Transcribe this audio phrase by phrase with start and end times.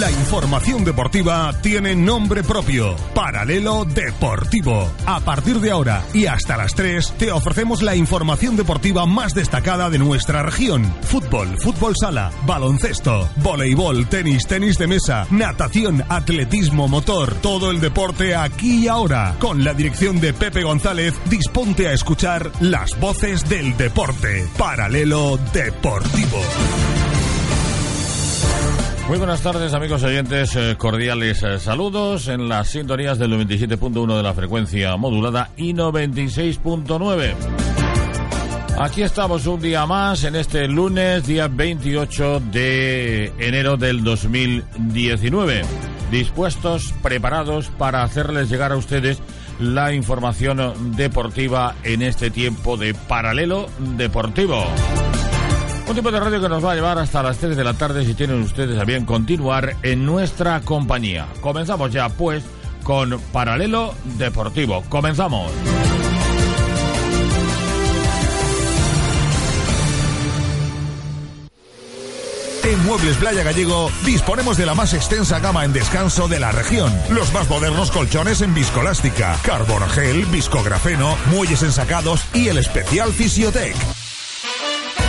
[0.00, 2.96] La información deportiva tiene nombre propio.
[3.14, 4.90] Paralelo Deportivo.
[5.06, 9.90] A partir de ahora y hasta las 3 te ofrecemos la información deportiva más destacada
[9.90, 10.84] de nuestra región.
[11.02, 17.34] Fútbol, fútbol sala, baloncesto, voleibol, tenis, tenis de mesa, natación, atletismo, motor.
[17.34, 19.36] Todo el deporte aquí y ahora.
[19.38, 24.48] Con la dirección de Pepe González, disponte a escuchar las voces del deporte.
[24.58, 26.40] Paralelo Deportivo.
[29.08, 30.56] Muy buenas tardes, amigos oyentes.
[30.56, 37.34] eh, cordiales eh, saludos en las sintonías del 97.1 de la frecuencia modulada y 96.9.
[38.78, 45.62] Aquí estamos un día más en este lunes, día 28 de enero del 2019.
[46.10, 49.18] Dispuestos, preparados para hacerles llegar a ustedes
[49.60, 53.66] la información deportiva en este tiempo de paralelo
[53.96, 54.64] deportivo.
[55.94, 58.04] Un tiempo de radio que nos va a llevar hasta las 3 de la tarde
[58.04, 61.28] si tienen ustedes a bien continuar en nuestra compañía.
[61.40, 62.42] Comenzamos ya pues
[62.82, 64.82] con Paralelo Deportivo.
[64.88, 65.52] Comenzamos.
[72.64, 76.92] En Muebles Playa Gallego disponemos de la más extensa gama en descanso de la región.
[77.10, 83.76] Los más modernos colchones en viscolástica, carbonogel, viscografeno, muelles ensacados y el especial Fisiotec.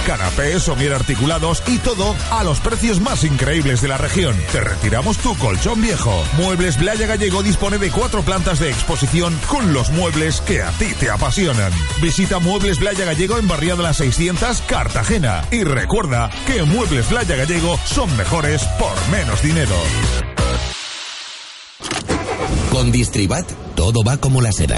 [0.05, 4.35] Canapés, somier articulados y todo a los precios más increíbles de la región.
[4.51, 6.23] Te retiramos tu colchón viejo.
[6.37, 10.93] Muebles Playa Gallego dispone de cuatro plantas de exposición con los muebles que a ti
[10.99, 11.71] te apasionan.
[12.01, 15.43] Visita Muebles Playa Gallego en Barriada Las 600, Cartagena.
[15.51, 19.75] Y recuerda que Muebles Playa Gallego son mejores por menos dinero.
[22.71, 24.77] Con Distribat todo va como la seda.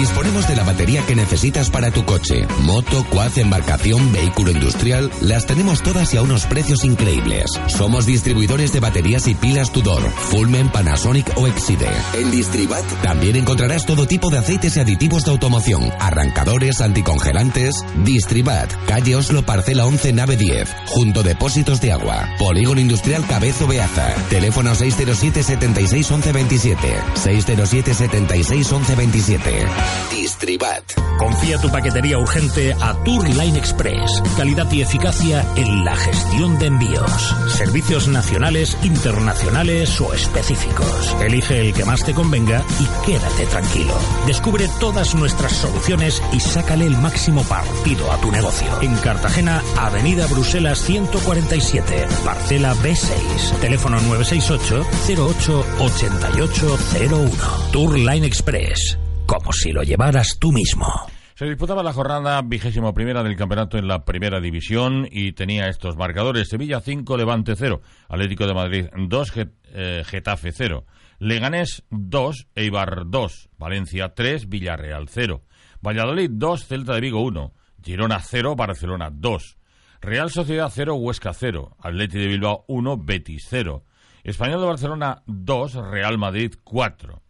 [0.00, 5.10] Disponemos de la batería que necesitas para tu coche, moto, quad, embarcación, vehículo industrial.
[5.20, 7.44] Las tenemos todas y a unos precios increíbles.
[7.66, 11.90] Somos distribuidores de baterías y pilas Tudor, Fulmen, Panasonic o Exide.
[12.14, 17.74] En Distribat también encontrarás todo tipo de aceites y aditivos de automoción, arrancadores, anticongelantes.
[18.02, 22.26] Distribat, calle Oslo, parcela 11, nave 10, junto depósitos de agua.
[22.38, 24.14] Polígono Industrial Cabezo Beaza.
[24.30, 26.94] Teléfono 607 76 11 27.
[27.16, 29.89] 607 76 11 27.
[30.10, 30.84] Distribat.
[31.18, 34.22] Confía tu paquetería urgente a Tour Line Express.
[34.36, 37.36] Calidad y eficacia en la gestión de envíos.
[37.48, 41.14] Servicios nacionales, internacionales o específicos.
[41.20, 43.94] Elige el que más te convenga y quédate tranquilo.
[44.26, 48.68] Descubre todas nuestras soluciones y sácale el máximo partido a tu negocio.
[48.80, 53.60] En Cartagena, Avenida Bruselas 147, parcela B6.
[53.60, 54.86] Teléfono 968
[55.22, 57.30] 08 8801.
[57.72, 58.98] Tour Line Express
[59.30, 60.88] como si lo llevaras tú mismo.
[61.36, 65.96] Se disputaba la jornada vigésimo primera del campeonato en la primera división y tenía estos
[65.96, 66.48] marcadores.
[66.48, 69.32] Sevilla 5, Levante 0, Atlético de Madrid 2,
[69.72, 70.84] eh, Getafe 0,
[71.20, 75.44] Leganés 2, Eibar 2, Valencia 3, Villarreal 0,
[75.80, 77.54] Valladolid 2, Celta de Vigo 1,
[77.84, 79.58] Girona 0, Barcelona 2,
[80.00, 83.84] Real Sociedad 0, Huesca 0, Atleti de Bilbao 1, Betis 0,
[84.24, 87.22] Español de Barcelona 2, Real Madrid 4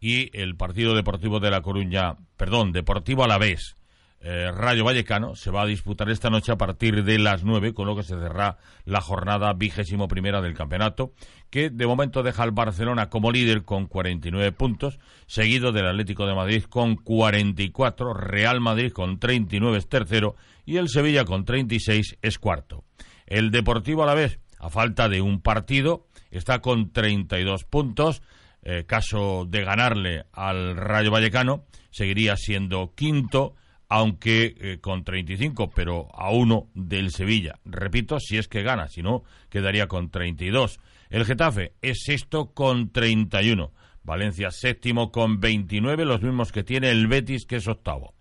[0.00, 3.76] y el partido deportivo de La Coruña, perdón, Deportivo Alavés,
[4.20, 7.86] eh, Rayo Vallecano, se va a disputar esta noche a partir de las 9, con
[7.86, 11.12] lo que se cerrará la jornada vigésimo primera del campeonato,
[11.50, 16.34] que de momento deja al Barcelona como líder con 49 puntos, seguido del Atlético de
[16.34, 20.34] Madrid con 44, Real Madrid con 39 es tercero
[20.66, 22.82] y el Sevilla con 36 es cuarto.
[23.26, 28.22] El Deportivo Alavés, a falta de un partido, está con 32 puntos,
[28.70, 33.54] eh, caso de ganarle al Rayo Vallecano, seguiría siendo quinto,
[33.88, 37.58] aunque eh, con 35, pero a uno del Sevilla.
[37.64, 40.80] Repito, si es que gana, si no, quedaría con 32.
[41.08, 43.72] El Getafe es sexto con 31.
[44.02, 48.12] Valencia séptimo con 29, los mismos que tiene el Betis, que es octavo.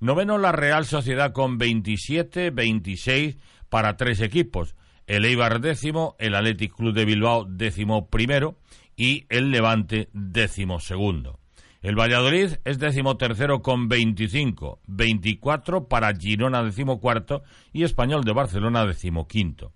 [0.00, 3.36] Noveno la Real Sociedad con 27, 26
[3.68, 4.74] para tres equipos.
[5.06, 8.58] El Eibar décimo, el Athletic Club de Bilbao décimo primero
[8.96, 11.38] y el Levante décimo segundo.
[11.82, 17.42] El Valladolid es décimo tercero con 25, 24 para Girona décimo cuarto
[17.72, 19.72] y Español de Barcelona décimo quinto.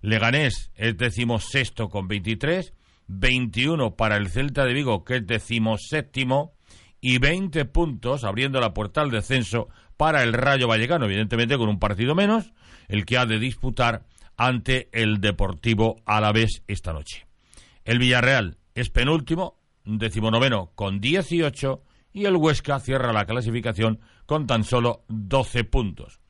[0.00, 2.72] Leganés es décimo sexto con 23,
[3.06, 6.54] 21 para el Celta de Vigo que es décimo séptimo
[7.02, 9.68] y 20 puntos abriendo la puerta al descenso
[9.98, 12.52] para el Rayo Vallecano, evidentemente con un partido menos,
[12.88, 14.04] el que ha de disputar
[14.36, 17.26] ante el Deportivo Alavés esta noche.
[17.84, 21.82] El Villarreal es penúltimo, decimonoveno con 18
[22.12, 26.20] y el Huesca cierra la clasificación con tan solo 12 puntos.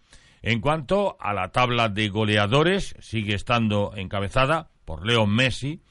[0.40, 5.82] En cuanto a la tabla de goleadores, sigue estando encabezada por Leo Messi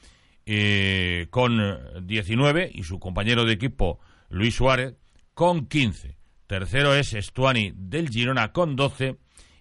[0.46, 4.00] eh, con 19 y su compañero de equipo
[4.30, 4.96] Luis Suárez
[5.34, 6.18] con 15.
[6.48, 9.18] Tercero es Estuani del Girona con 12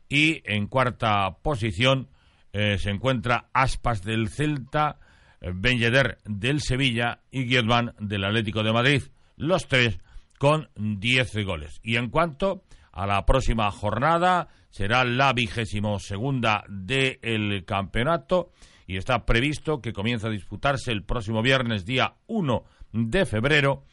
[0.08, 2.08] y en cuarta posición
[2.52, 4.98] eh, se encuentra Aspas del Celta,
[5.40, 5.78] Ben
[6.24, 9.02] del Sevilla y Guiedman del Atlético de Madrid,
[9.36, 9.98] los tres
[10.38, 11.80] con 10 goles.
[11.82, 18.50] Y en cuanto a la próxima jornada, será la vigésimo segunda del campeonato
[18.86, 23.84] y está previsto que comience a disputarse el próximo viernes, día 1 de febrero,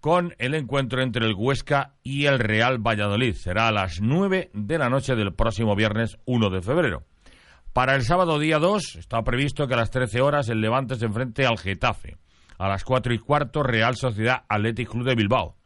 [0.00, 3.34] con el encuentro entre el Huesca y el Real Valladolid.
[3.34, 7.04] Será a las 9 de la noche del próximo viernes 1 de febrero.
[7.78, 11.04] Para el sábado día 2 está previsto que a las 13 horas el Levante se
[11.04, 12.16] enfrente al Getafe.
[12.58, 15.56] A las 4 y cuarto Real Sociedad Athletic Club de Bilbao.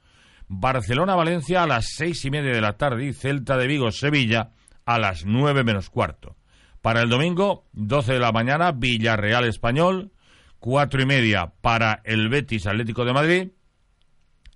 [0.46, 4.50] Barcelona-Valencia a las 6 y media de la tarde y Celta de Vigo-Sevilla
[4.84, 6.36] a las 9 menos cuarto.
[6.82, 10.12] Para el domingo, 12 de la mañana, Villarreal Español,
[10.58, 13.48] 4 y media para el Betis Atlético de Madrid,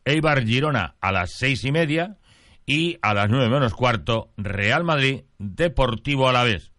[0.05, 2.19] Eibar Girona a las seis y media
[2.67, 6.76] y a las nueve menos cuarto Real Madrid Deportivo a la vez.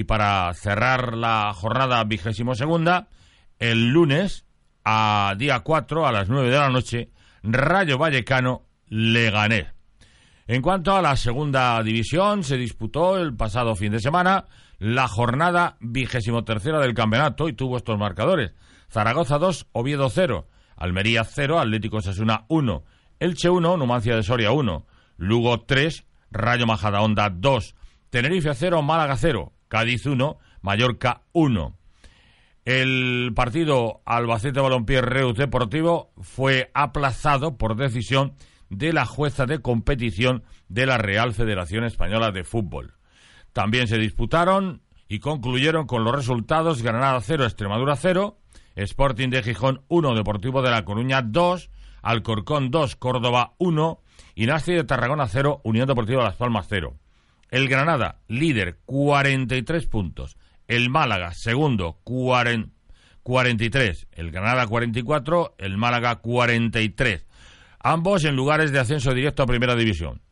[0.00, 3.08] Y para cerrar la jornada vigésimo segunda,
[3.58, 4.46] el lunes
[4.82, 7.10] a día 4 a las nueve de la noche,
[7.42, 9.66] Rayo Vallecano Leganés.
[10.46, 14.46] En cuanto a la segunda división, se disputó el pasado fin de semana
[14.78, 18.54] la jornada vigésimo tercera del campeonato y tuvo estos marcadores.
[18.88, 20.48] Zaragoza 2, Oviedo 0.
[20.76, 22.84] Almería 0, Atlético Sasuna 1,
[23.18, 24.86] Elche 1, Numancia de Soria 1,
[25.18, 27.74] Lugo 3, Rayo Majadahonda 2,
[28.08, 31.76] Tenerife 0, Málaga 0, Cádiz 1, Mallorca 1.
[32.64, 38.34] El partido Albacete Balompié Reus Deportivo fue aplazado por decisión
[38.68, 42.94] de la jueza de competición de la Real Federación Española de Fútbol.
[43.52, 48.38] También se disputaron y concluyeron con los resultados Granada 0, Extremadura 0,
[48.74, 51.70] Sporting de Gijón 1, Deportivo de La Coruña 2,
[52.02, 54.00] Alcorcón 2, Córdoba 1
[54.34, 56.96] y Nasti de Tarragona 0, Unión Deportiva Las Palmas 0.
[57.50, 60.38] El Granada, líder, 43 puntos.
[60.68, 64.06] El Málaga, segundo, 43.
[64.12, 67.26] El Granada 44, el Málaga 43.
[67.80, 70.22] Ambos en lugares de ascenso directo a Primera División.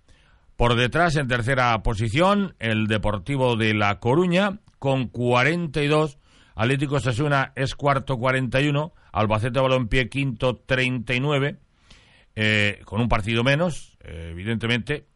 [0.56, 6.18] Por detrás, en tercera posición, el Deportivo de La Coruña con 42
[6.58, 11.56] Atlético Sasuna es cuarto 41, Albacete Balompié quinto 39,
[12.34, 15.06] eh, con un partido menos, eh, evidentemente,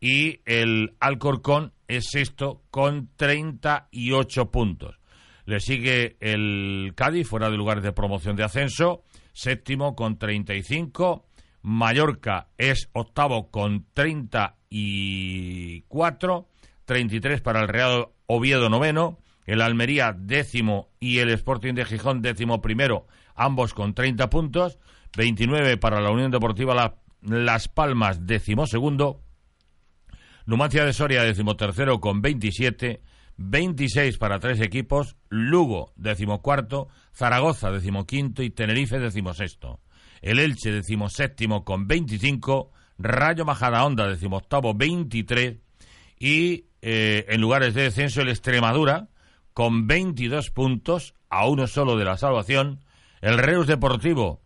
[0.00, 4.98] y el Alcorcón es sexto con 38 puntos.
[5.44, 11.26] Le sigue el Cádiz, fuera de lugares de promoción de ascenso, séptimo con 35.
[11.62, 16.48] Mallorca es octavo con 34.
[16.84, 22.60] 33 para el Real Oviedo noveno el Almería décimo y el Sporting de Gijón décimo
[22.60, 24.78] primero, ambos con 30 puntos,
[25.16, 29.22] 29 para la Unión Deportiva Las Palmas décimo segundo,
[30.46, 33.02] Numancia de Soria décimo tercero con 27,
[33.36, 39.80] 26 para tres equipos, Lugo décimo cuarto, Zaragoza décimo quinto y Tenerife décimo sexto.
[40.22, 45.56] El Elche décimo séptimo con 25, Rayo Majadahonda décimo octavo 23
[46.20, 49.08] y eh, en lugares de descenso el Extremadura
[49.52, 52.84] con 22 puntos, a uno solo de la salvación.
[53.20, 54.42] El Reus Deportivo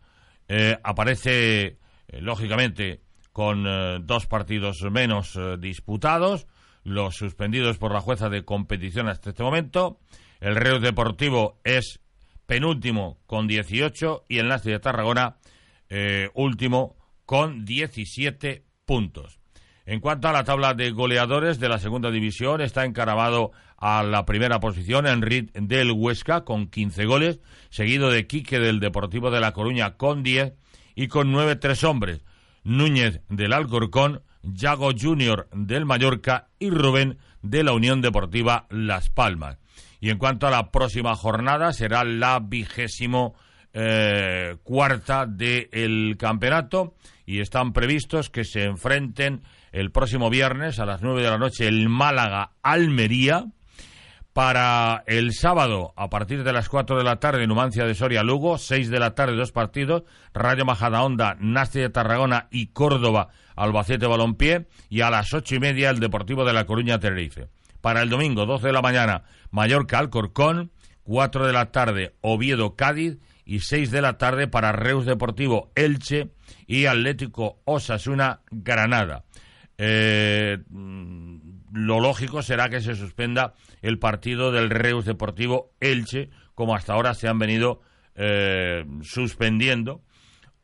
[0.48, 1.66] eh, aparece,
[2.08, 6.46] eh, lógicamente, con eh, dos partidos menos disputados,
[6.82, 10.00] los suspendidos por la jueza de competición hasta este momento.
[10.40, 12.00] El Reus Deportivo es
[12.46, 15.36] penúltimo con 18 y el Nasti de Tarragona
[16.34, 16.96] último
[17.26, 19.40] con 17 puntos.
[19.86, 24.24] En cuanto a la tabla de goleadores de la segunda división, está encaramado a la
[24.24, 29.52] primera posición Enrique del Huesca con 15 goles, seguido de Quique del Deportivo de La
[29.52, 30.52] Coruña con 10
[30.94, 32.24] y con 9 tres hombres,
[32.64, 39.58] Núñez del Alcorcón, Yago Junior del Mallorca y Rubén de la Unión Deportiva Las Palmas.
[40.00, 43.34] Y en cuanto a la próxima jornada, será la vigésimo
[43.72, 46.94] eh, cuarta del campeonato
[47.26, 51.68] y están previstos que se enfrenten el próximo viernes a las 9 de la noche
[51.68, 53.46] el Málaga Almería.
[54.40, 58.56] Para el sábado, a partir de las 4 de la tarde, Numancia de Soria Lugo,
[58.56, 64.66] 6 de la tarde, dos partidos, Rayo Majadahonda, Nasti de Tarragona y Córdoba, Albacete Balompié,
[64.88, 67.48] y a las ocho y media el Deportivo de La Coruña Tenerife.
[67.82, 70.70] Para el domingo, 12 de la mañana, Mallorca Alcorcón,
[71.02, 76.30] 4 de la tarde, Oviedo Cádiz, y 6 de la tarde para Reus Deportivo Elche
[76.66, 79.22] y Atlético Osasuna Granada.
[79.76, 80.58] Eh,
[81.72, 87.14] lo lógico será que se suspenda el partido del Reus Deportivo Elche, como hasta ahora
[87.14, 87.80] se han venido
[88.14, 90.02] eh, suspendiendo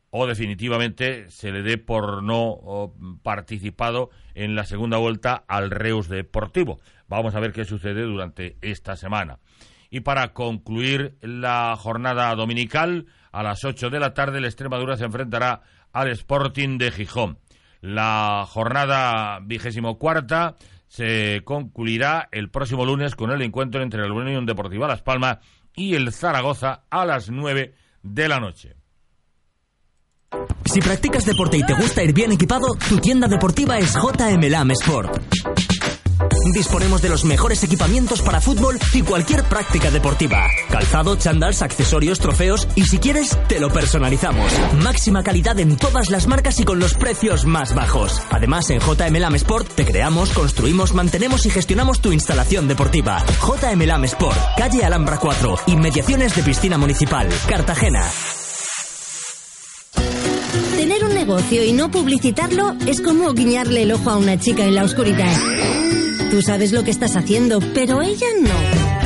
[0.09, 6.79] o definitivamente se le dé por no participado en la segunda vuelta al Reus Deportivo.
[7.07, 9.39] Vamos a ver qué sucede durante esta semana.
[9.89, 15.05] Y para concluir la jornada dominical, a las 8 de la tarde el Extremadura se
[15.05, 15.61] enfrentará
[15.93, 17.39] al Sporting de Gijón.
[17.81, 20.55] La jornada vigésimo cuarta
[20.87, 25.39] se concluirá el próximo lunes con el encuentro entre la Unión Deportiva Las Palmas
[25.75, 28.75] y el Zaragoza a las 9 de la noche.
[30.65, 35.56] Si practicas deporte y te gusta ir bien equipado, tu tienda deportiva es JMLAM Sport.
[36.53, 40.47] Disponemos de los mejores equipamientos para fútbol y cualquier práctica deportiva.
[40.69, 44.51] Calzado, chandals, accesorios, trofeos y si quieres, te lo personalizamos.
[44.83, 48.21] Máxima calidad en todas las marcas y con los precios más bajos.
[48.29, 53.23] Además, en JMLAM Sport te creamos, construimos, mantenemos y gestionamos tu instalación deportiva.
[53.41, 58.03] JMLAM Sport, calle Alhambra 4, inmediaciones de piscina municipal, Cartagena.
[60.75, 64.75] Tener un negocio y no publicitarlo es como guiñarle el ojo a una chica en
[64.75, 65.86] la oscuridad.
[66.29, 68.97] Tú sabes lo que estás haciendo, pero ella no.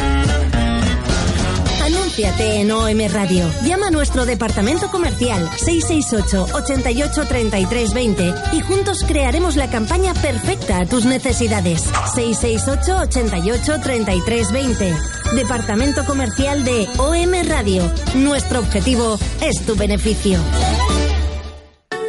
[1.85, 3.49] Anúnciate en OM Radio.
[3.63, 10.79] Llama a nuestro departamento comercial 668 88 33 20 y juntos crearemos la campaña perfecta
[10.79, 11.83] a tus necesidades.
[12.15, 14.95] 668 88 33 20.
[15.35, 17.91] Departamento comercial de OM Radio.
[18.15, 20.39] Nuestro objetivo es tu beneficio.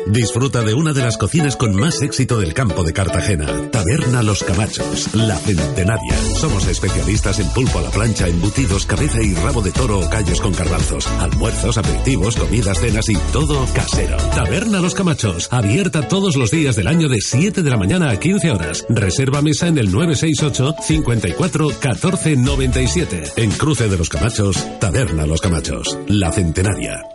[0.07, 3.47] Disfruta de una de las cocinas con más éxito del campo de Cartagena.
[3.71, 6.17] Taberna Los Camachos, la centenaria.
[6.37, 10.41] Somos especialistas en pulpo a la plancha, embutidos, cabeza y rabo de toro o callos
[10.41, 11.07] con garbanzos.
[11.21, 14.17] Almuerzos, aperitivos, comidas, cenas y todo casero.
[14.35, 18.19] Taberna Los Camachos, abierta todos los días del año de 7 de la mañana a
[18.19, 18.85] 15 horas.
[18.89, 23.23] Reserva mesa en el 968 54 14 97.
[23.37, 27.12] En Cruce de los Camachos, Taberna Los Camachos, la centenaria.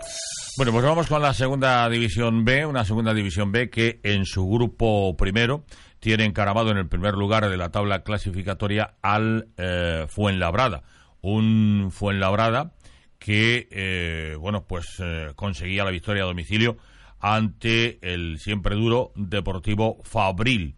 [0.58, 4.50] Bueno, pues vamos con la segunda división B, una segunda división B que en su
[4.50, 5.64] grupo primero
[6.00, 10.82] tiene encaramado en el primer lugar de la tabla clasificatoria al eh, Fuenlabrada.
[11.22, 12.74] Un Fuenlabrada
[13.20, 16.78] que, eh, bueno, pues eh, conseguía la victoria a domicilio
[17.20, 20.76] ante el siempre duro Deportivo Fabril.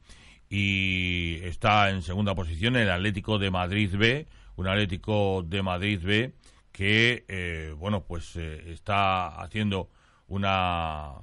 [0.49, 6.33] Y está en segunda posición el Atlético de Madrid B, un Atlético de Madrid B
[6.71, 9.89] que, eh, bueno, pues eh, está haciendo
[10.27, 11.13] una,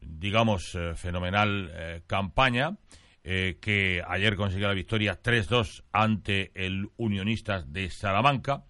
[0.00, 2.76] digamos, eh, fenomenal campaña,
[3.22, 8.64] que ayer consiguió la victoria 3-2 ante el Unionistas de Salamanca.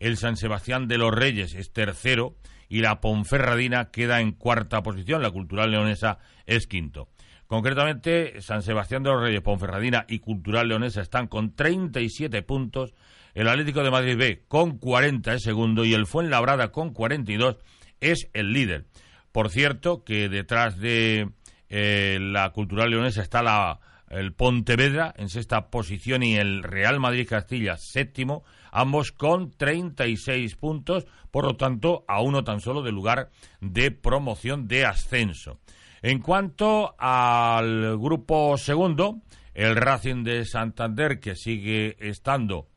[0.00, 2.34] El San Sebastián de los Reyes es tercero
[2.68, 5.22] y la Ponferradina queda en cuarta posición.
[5.22, 7.08] La Cultural Leonesa es quinto.
[7.46, 12.94] Concretamente, San Sebastián de los Reyes, Ponferradina y Cultural Leonesa están con 37 puntos
[13.34, 17.56] el Atlético de Madrid B con 40 es segundo y el Fuenlabrada con 42
[18.00, 18.86] es el líder.
[19.32, 21.30] Por cierto, que detrás de
[21.68, 27.28] eh, la Cultural Leonesa está la, el Pontevedra en sexta posición y el Real Madrid
[27.28, 33.30] Castilla séptimo, ambos con 36 puntos, por lo tanto, a uno tan solo del lugar
[33.60, 35.60] de promoción de ascenso.
[36.02, 39.20] En cuanto al grupo segundo,
[39.54, 42.69] el Racing de Santander, que sigue estando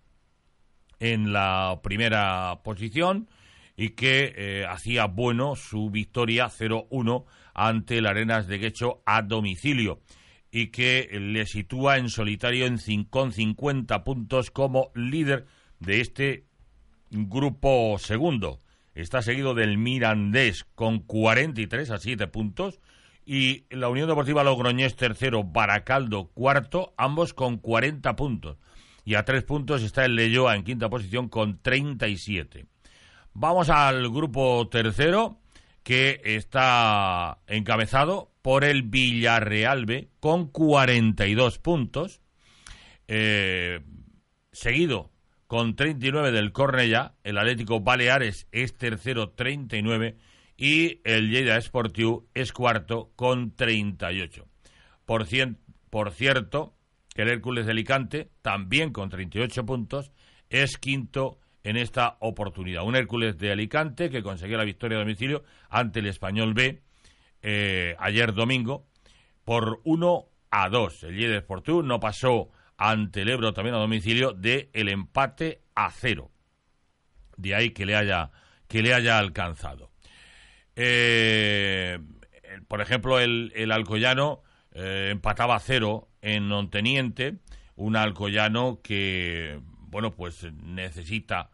[1.03, 3.27] en la primera posición
[3.75, 9.99] y que eh, hacía bueno su victoria 0-1 ante el Arenas de Guecho a domicilio
[10.49, 15.45] y que le sitúa en solitario en con 50 puntos como líder
[15.79, 16.45] de este
[17.09, 18.61] grupo segundo.
[18.95, 22.79] Está seguido del Mirandés con 43 a 7 puntos
[23.25, 28.57] y la Unión Deportiva Logroñés tercero, Baracaldo cuarto, ambos con 40 puntos
[29.05, 32.65] y a tres puntos está el Leyoa en quinta posición con 37.
[33.33, 35.39] Vamos al grupo tercero
[35.83, 42.21] que está encabezado por el Villarreal B con 42 puntos,
[43.07, 43.81] eh,
[44.51, 45.11] seguido
[45.47, 50.17] con 39 del Cornellá, el Atlético Baleares es tercero 39
[50.57, 54.47] y el Lleida Sportiu es cuarto con 38.
[55.05, 55.27] Por,
[55.89, 56.75] por cierto,
[57.13, 60.11] que el Hércules de Alicante, también con 38 puntos,
[60.49, 62.83] es quinto en esta oportunidad.
[62.83, 66.81] Un Hércules de Alicante que consiguió la victoria a domicilio ante el Español B
[67.41, 68.85] eh, ayer domingo
[69.43, 71.03] por 1 a 2.
[71.03, 75.89] El Lleida Sportiu no pasó ante el Ebro también a domicilio de el empate a
[75.91, 76.31] cero.
[77.37, 78.31] De ahí que le haya,
[78.67, 79.91] que le haya alcanzado.
[80.75, 81.99] Eh,
[82.67, 84.42] por ejemplo, el, el Alcoyano
[84.73, 87.37] eh, empataba a cero en Nonteniente,
[87.75, 91.49] un alcoyano que, bueno, pues necesita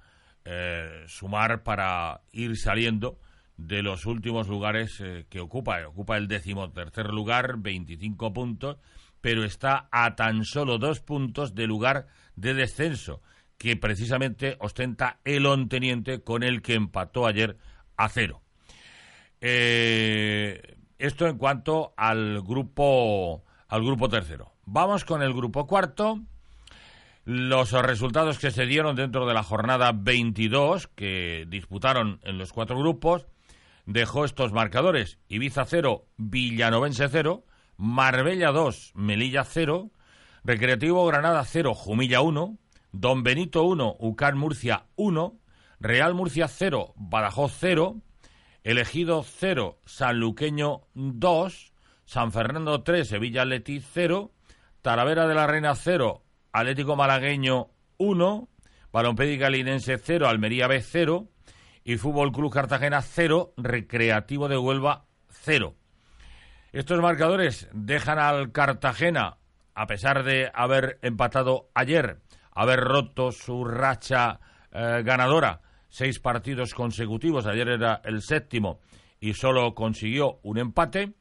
[0.45, 3.19] eh, sumar para ir saliendo
[3.57, 5.85] de los últimos lugares eh, que ocupa.
[5.87, 8.77] Ocupa el decimotercer lugar, 25 puntos,
[9.21, 13.21] pero está a tan solo dos puntos de lugar de descenso,
[13.57, 17.57] que precisamente ostenta el onteniente con el que empató ayer
[17.97, 18.41] a cero.
[19.41, 24.51] Eh, esto en cuanto al grupo al grupo tercero.
[24.65, 26.19] Vamos con el grupo cuarto.
[27.25, 32.77] Los resultados que se dieron dentro de la jornada 22 que disputaron en los cuatro
[32.77, 33.27] grupos
[33.85, 35.19] dejó estos marcadores.
[35.27, 37.43] Ibiza 0, Villanovense 0,
[37.77, 39.91] Marbella 2, Melilla 0,
[40.43, 42.57] Recreativo Granada 0, Jumilla 1,
[42.91, 45.37] Don Benito 1, Ucán Murcia 1,
[45.79, 47.97] Real Murcia 0, Badajoz 0,
[48.63, 51.73] Elegido 0, Sanluqueño 2,
[52.05, 54.31] San Fernando 3, Sevilla Atleti 0,
[54.81, 58.49] Talavera de la Reina 0, Atlético Malagueño 1,
[58.91, 61.27] Balompédica Linense 0, Almería B 0
[61.83, 65.75] y Fútbol Club Cartagena 0, Recreativo de Huelva 0.
[66.71, 69.37] Estos marcadores dejan al Cartagena,
[69.73, 72.19] a pesar de haber empatado ayer,
[72.51, 74.39] haber roto su racha
[74.71, 78.79] eh, ganadora, seis partidos consecutivos, ayer era el séptimo
[79.19, 81.13] y solo consiguió un empate,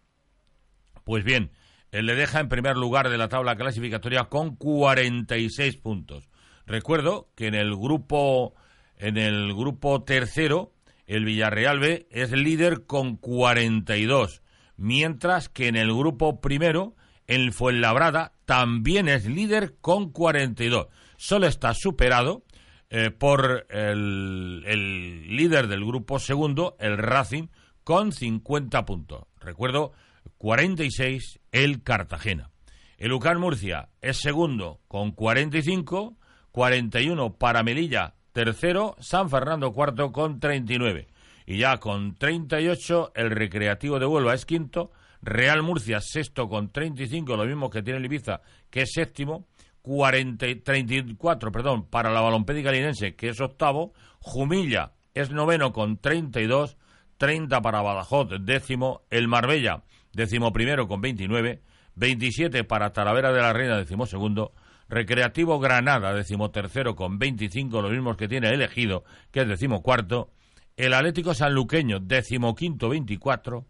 [1.04, 1.50] pues bien,
[1.90, 6.28] él le deja en primer lugar de la tabla clasificatoria con 46 puntos.
[6.66, 8.54] Recuerdo que en el grupo
[8.98, 10.74] en el grupo tercero
[11.06, 14.42] el Villarreal B es líder con 42,
[14.76, 16.94] mientras que en el grupo primero
[17.26, 20.88] el Fuenlabrada también es líder con 42.
[21.16, 22.44] Solo está superado
[22.90, 27.48] eh, por el, el líder del grupo segundo, el Racing,
[27.84, 29.24] con 50 puntos.
[29.40, 29.92] Recuerdo
[30.38, 32.50] 46 el Cartagena.
[32.98, 36.16] El UCAN Murcia es segundo con 45,
[36.50, 41.08] 41 para Melilla tercero, San Fernando cuarto con 39.
[41.46, 47.36] Y ya con 38 el Recreativo de Huelva es quinto, Real Murcia sexto con 35,
[47.36, 49.46] lo mismo que tiene el Ibiza que es séptimo,
[49.88, 56.76] 40, 34 perdón, para la Balompédica Linense que es octavo, Jumilla es noveno con 32,
[57.16, 61.62] 30 para Badajoz décimo, el Marbella décimo primero con 29,
[61.94, 64.52] 27 para Talavera de la Reina, décimo segundo,
[64.90, 70.30] Recreativo Granada, decimotercero con 25, los mismos que tiene elegido, que es decimocuarto,
[70.76, 73.66] el Atlético Sanluqueño, decimoquinto, 24,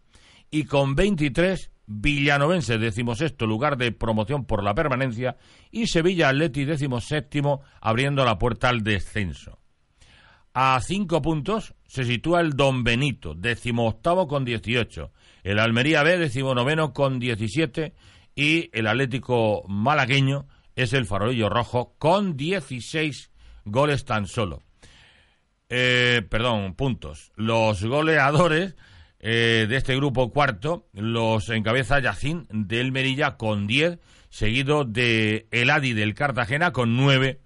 [0.51, 5.37] y con 23, Villanovense, decimosexto lugar de promoción por la permanencia,
[5.71, 9.57] y Sevilla Atleti, decimoséptimo, abriendo la puerta al descenso.
[10.53, 16.93] A cinco puntos se sitúa el Don Benito, decimoctavo con 18, el Almería B, decimonoveno
[16.93, 17.95] con 17
[18.35, 23.31] y el Atlético Malagueño es el Farolillo Rojo con 16
[23.65, 24.61] goles tan solo.
[25.69, 27.31] Eh, perdón, puntos.
[27.35, 28.75] Los goleadores
[29.19, 35.93] eh, de este grupo cuarto los encabeza Yacín del Merilla con 10, seguido de Eladi
[35.93, 37.41] del Cartagena con 9.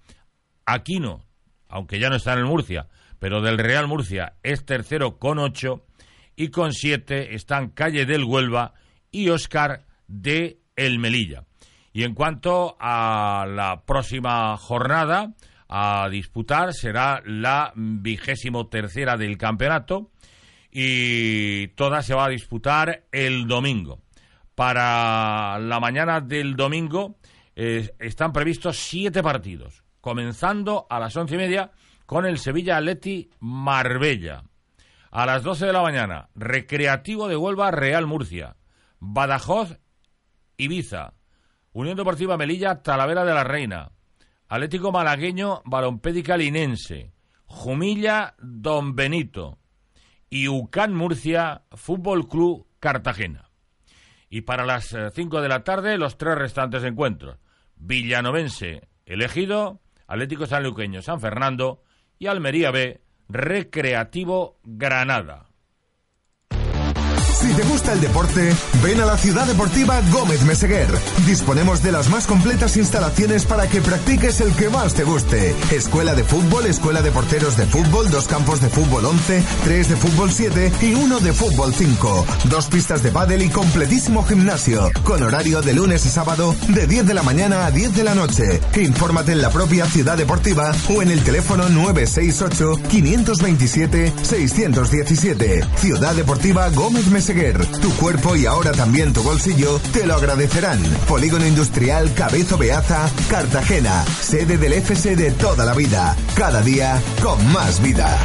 [0.65, 1.25] Aquino,
[1.67, 2.87] aunque ya no está en el Murcia,
[3.19, 5.83] pero del Real Murcia es tercero con 8
[6.35, 8.73] y con siete están Calle del Huelva
[9.11, 11.45] y Oscar de El Melilla.
[11.91, 15.33] Y en cuanto a la próxima jornada
[15.67, 20.11] a disputar, será la vigésimo tercera del campeonato
[20.75, 24.01] y toda se va a disputar el domingo.
[24.55, 27.17] Para la mañana del domingo
[27.55, 31.71] eh, están previstos siete partidos, comenzando a las once y media
[32.07, 34.43] con el Sevilla Atleti Marbella.
[35.11, 38.55] A las 12 de la mañana, Recreativo de Huelva, Real Murcia.
[38.99, 39.77] Badajoz,
[40.57, 41.13] Ibiza.
[41.71, 43.91] Unión Deportiva Melilla, Talavera de la Reina.
[44.47, 47.13] Atlético Malagueño, Balompédica Linense.
[47.45, 49.59] Jumilla, Don Benito.
[50.33, 53.51] Y Ucán Murcia, Fútbol Club Cartagena.
[54.31, 57.37] Y para las 5 eh, de la tarde, los tres restantes encuentros.
[57.75, 61.83] Villanovense, Elegido, Atlético Sanluqueño, San Fernando
[62.17, 65.52] y Almería B, Recreativo Granada.
[67.43, 70.87] Si te gusta el deporte, ven a la Ciudad Deportiva Gómez Meseguer.
[71.27, 75.53] Disponemos de las más completas instalaciones para que practiques el que más te guste.
[75.69, 79.97] Escuela de fútbol, escuela de porteros de fútbol, dos campos de fútbol 11, tres de
[79.97, 82.25] fútbol 7 y uno de fútbol 5.
[82.45, 87.07] Dos pistas de pádel y completísimo gimnasio, con horario de lunes a sábado de 10
[87.07, 88.61] de la mañana a 10 de la noche.
[88.77, 95.67] Infórmate en la propia Ciudad Deportiva o en el teléfono 968 527 617.
[95.75, 97.32] Ciudad Deportiva Gómez Meseguer
[97.81, 100.79] tu cuerpo y ahora también tu bolsillo te lo agradecerán.
[101.07, 106.15] Polígono Industrial Cabezo Beaza, Cartagena, sede del FC de toda la vida.
[106.35, 108.19] Cada día con más vida.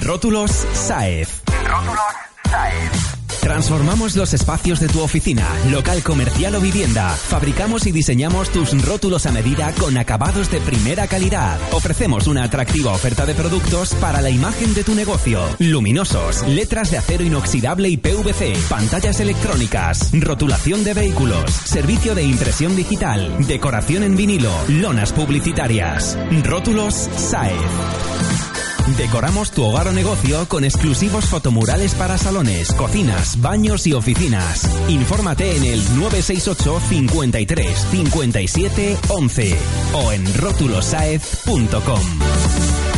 [0.00, 1.42] Rótulos Saez.
[1.66, 2.14] Rótulos
[2.48, 3.19] Saez.
[3.40, 7.08] Transformamos los espacios de tu oficina, local comercial o vivienda.
[7.08, 11.58] Fabricamos y diseñamos tus rótulos a medida con acabados de primera calidad.
[11.72, 15.40] Ofrecemos una atractiva oferta de productos para la imagen de tu negocio.
[15.58, 22.76] Luminosos, letras de acero inoxidable y PVC, pantallas electrónicas, rotulación de vehículos, servicio de impresión
[22.76, 26.18] digital, decoración en vinilo, lonas publicitarias.
[26.44, 28.49] Rótulos Saez.
[28.96, 34.68] Decoramos tu hogar o negocio con exclusivos fotomurales para salones, cocinas, baños y oficinas.
[34.88, 39.56] Infórmate en el 968 53 57 11
[39.94, 42.89] o en rotulosaez.com.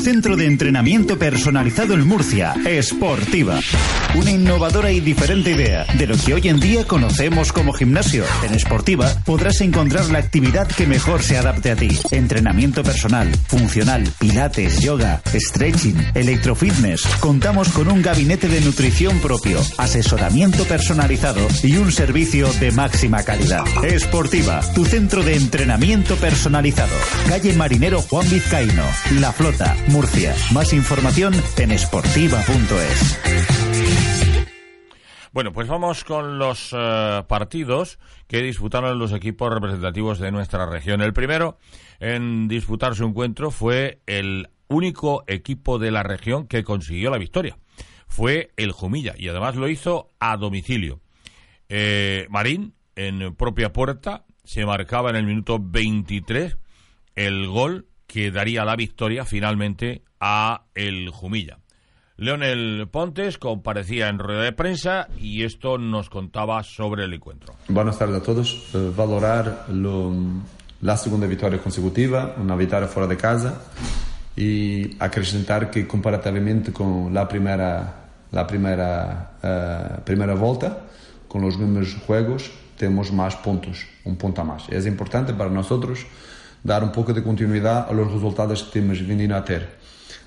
[0.00, 3.60] Centro de entrenamiento personalizado en Murcia, Sportiva.
[4.14, 8.24] Una innovadora y diferente idea de lo que hoy en día conocemos como gimnasio.
[8.42, 11.90] En Sportiva podrás encontrar la actividad que mejor se adapte a ti.
[12.10, 17.02] Entrenamiento personal, funcional, pilates, yoga, stretching, electrofitness.
[17.20, 23.64] Contamos con un gabinete de nutrición propio, asesoramiento personalizado y un servicio de máxima calidad.
[23.98, 26.96] Sportiva, tu centro de entrenamiento personalizado.
[27.28, 28.84] Calle Marinero Juan Vizcaíno,
[29.20, 30.34] La Flota, Murcia.
[30.52, 33.20] Más información en esportiva.es.
[35.32, 41.02] Bueno, pues vamos con los eh, partidos que disputaron los equipos representativos de nuestra región.
[41.02, 41.58] El primero
[41.98, 47.58] en disputar su encuentro fue el único equipo de la región que consiguió la victoria.
[48.06, 51.00] Fue el Jumilla y además lo hizo a domicilio.
[51.68, 56.56] Eh, Marín, en propia puerta, se marcaba en el minuto 23
[57.16, 61.58] el gol que daría la victoria finalmente a el Jumilla.
[62.16, 67.54] Leonel Pontes comparecía en rueda de prensa y esto nos contaba sobre el encuentro.
[67.68, 68.74] Buenas tardes a todos.
[68.74, 70.12] Eh, valorar lo,
[70.82, 73.62] la segunda victoria consecutiva, una victoria fuera de casa
[74.34, 77.94] y acrescentar que comparativamente con la primera,
[78.32, 80.80] la primera, uh, primera volta,
[81.28, 84.68] con los mismos juegos, tenemos más puntos, un punto más.
[84.68, 86.06] Es importante para nosotros
[86.62, 89.68] dar un poco de continuidad a los resultados que temos vindo a ter.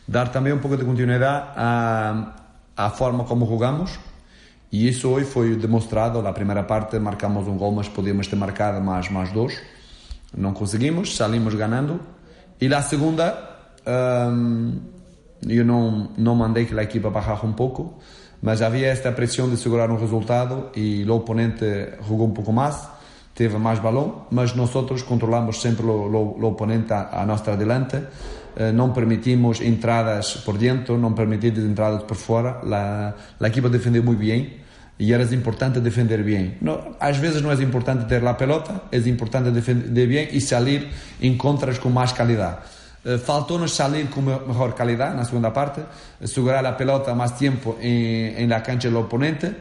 [0.07, 2.35] Dar também um pouco de continuidade à,
[2.75, 3.99] à forma como jogamos
[4.73, 6.19] e isso hoje foi demonstrado.
[6.21, 9.61] Na primeira parte marcamos um gol, mas podíamos ter marcado mais, mais dois.
[10.35, 11.99] Não conseguimos, salimos ganhando.
[12.59, 13.37] E na segunda,
[13.85, 14.79] um,
[15.47, 17.99] eu não, não mandei que a equipa baixasse um pouco,
[18.41, 21.65] mas havia esta pressão de segurar um resultado e o oponente
[22.07, 22.75] jogou um pouco mais
[23.33, 27.97] teve mais balão, mas nós outros controlamos sempre o, o, oponente a, a nossa adelante,
[28.55, 34.03] eh, não permitimos entradas por dentro, não permitimos entradas por fora, a, a equipa defendeu
[34.03, 34.61] muito bem
[34.99, 36.57] e era importante defender bem.
[36.61, 40.89] No, às vezes não é importante ter a pelota, é importante defender bem e sair
[41.19, 42.57] em contras com mais qualidade.
[43.03, 45.81] Eh, faltou-nos salir com melhor qualidade na segunda parte,
[46.23, 49.51] segurar a pelota mais tempo em, em la cancha do oponente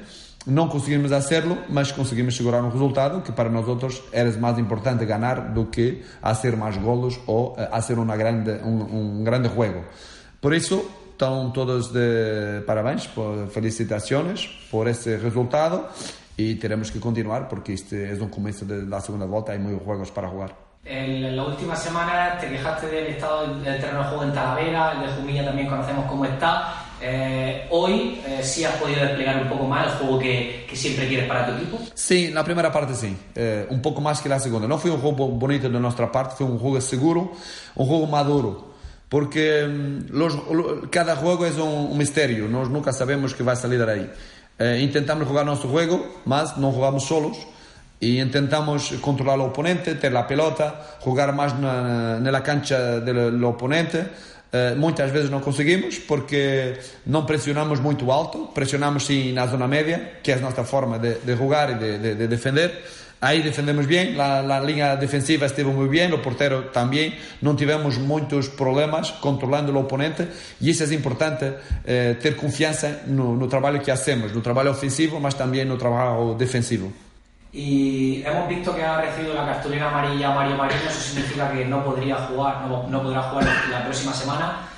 [0.46, 5.04] não conseguimos hacerlo, mas conseguimos segurar um resultado que para nós outros era mais importante
[5.04, 9.84] ganhar do que fazer mais golos ou fazer uma grande, um, um grande jogo.
[10.40, 13.08] Por isso, estão todos de parabéns,
[13.50, 15.84] felicitações por esse resultado
[16.36, 20.10] e teremos que continuar porque este é um começo da segunda volta, há muitos jogos
[20.10, 20.61] para jogar.
[20.84, 25.02] En la última semana te quejaste del estado del terreno de juego en Talavera, el
[25.02, 26.74] de Jumilla también conocemos cómo está.
[27.00, 31.06] Eh, hoy eh, sí has podido desplegar un poco más el juego que, que, siempre
[31.06, 31.78] quieres para tu equipo.
[31.94, 34.66] Sí, la primera parte sí, eh, un poco más que la segunda.
[34.66, 37.32] No fue un juego bonito de nuestra parte, fue un juego seguro,
[37.76, 38.72] un juego maduro.
[39.08, 40.36] Porque mm, los,
[40.90, 44.12] cada juego es un, un, misterio, Nos nunca sabemos qué va a salir de ahí.
[44.58, 47.38] Eh, intentamos jugar nuestro juego, más no jugamos solos
[48.02, 54.06] y intentamos controlar al oponente, tener la pelota, jugar más en la cancha del oponente.
[54.52, 60.18] Uh, muitas vezes não conseguimos porque não pressionamos muito alto, pressionamos sim na zona média,
[60.22, 62.70] que é a nossa forma de, de jogar e de, de, de defender.
[63.18, 67.96] Aí defendemos bem, a, a linha defensiva esteve muito bem, o porteiro também, não tivemos
[67.96, 70.28] muitos problemas controlando o oponente
[70.60, 71.50] e isso é importante,
[71.86, 76.34] eh, ter confiança no, no trabalho que hacemos, no trabalho ofensivo, mas também no trabalho
[76.34, 76.92] defensivo.
[77.52, 81.84] Y hemos visto que ha recibido la cartulina amarilla Mario Marino, eso significa que no
[81.84, 84.68] podría jugar, no, no podrá jugar la próxima semana,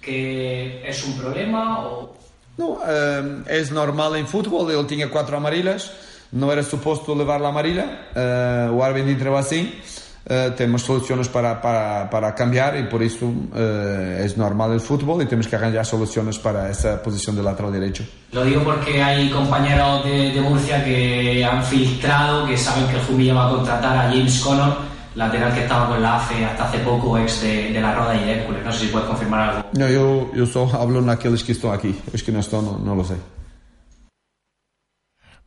[0.00, 2.12] que es un problema o...
[2.56, 5.92] No, eh, es normal en fútbol, él tenía cuatro amarillas,
[6.32, 9.80] no era supuesto levar la amarilla, eh, o árbitro así,
[10.24, 15.20] Uh, temos soluções para, para, para cambiar e por isso uh, é normal el fútbol
[15.20, 18.02] e temos que arranjar soluções para essa posição de lateral direito.
[18.32, 23.02] Lo digo porque hay compañeros de, de Murcia que han filtrado que saben que el
[23.02, 26.78] Jumilla va a contratar a James Connor lateral que estaba con la AFE hasta hace
[26.78, 28.64] poco, ex de, la Roda y Hércules.
[28.64, 29.68] No sé si puedes confirmar algo.
[29.72, 31.94] No, yo, yo solo hablo en aquellos que están aquí.
[32.12, 33.16] Es que no están, no, lo sé.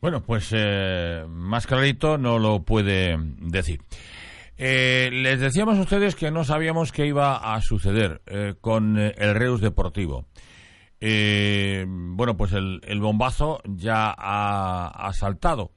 [0.00, 3.80] Bueno, pues eh, más clarito no lo puede decir.
[4.58, 9.34] Eh, les decíamos a ustedes que no sabíamos qué iba a suceder eh, con el
[9.34, 10.26] Reus Deportivo.
[11.00, 15.72] bueno, pues el, bombazo ya ha saltado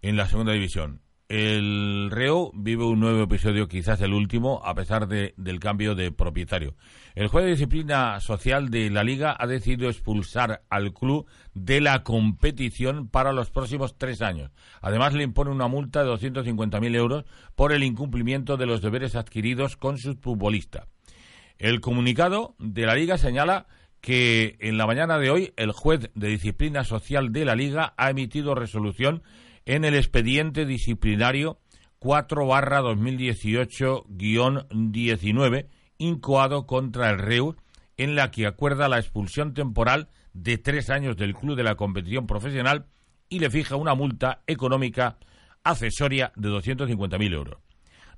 [0.00, 1.02] en la segunda división.
[1.34, 6.12] El Reo vive un nuevo episodio, quizás el último, a pesar de, del cambio de
[6.12, 6.74] propietario.
[7.14, 12.02] El juez de disciplina social de la Liga ha decidido expulsar al club de la
[12.02, 14.50] competición para los próximos tres años.
[14.82, 19.78] Además, le impone una multa de 250.000 euros por el incumplimiento de los deberes adquiridos
[19.78, 20.86] con su futbolista.
[21.56, 23.68] El comunicado de la Liga señala
[24.02, 28.10] que en la mañana de hoy el juez de disciplina social de la Liga ha
[28.10, 29.22] emitido resolución
[29.66, 31.60] en el expediente disciplinario
[31.98, 35.66] 4 barra 2018-19
[35.98, 37.56] incoado contra el REU
[37.96, 42.26] en la que acuerda la expulsión temporal de tres años del club de la competición
[42.26, 42.86] profesional
[43.28, 45.18] y le fija una multa económica
[45.62, 47.58] accesoria de 250.000 euros.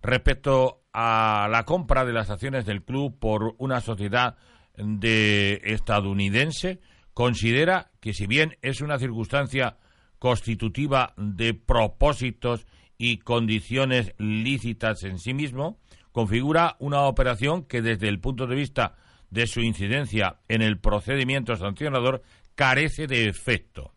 [0.03, 4.37] Respecto a la compra de las acciones del club por una sociedad
[4.77, 6.81] de estadounidense,
[7.13, 9.77] considera que si bien es una circunstancia
[10.25, 15.79] constitutiva de propósitos y condiciones lícitas en sí mismo,
[16.13, 18.95] configura una operación que desde el punto de vista
[19.29, 22.23] de su incidencia en el procedimiento sancionador
[22.55, 23.93] carece de efecto.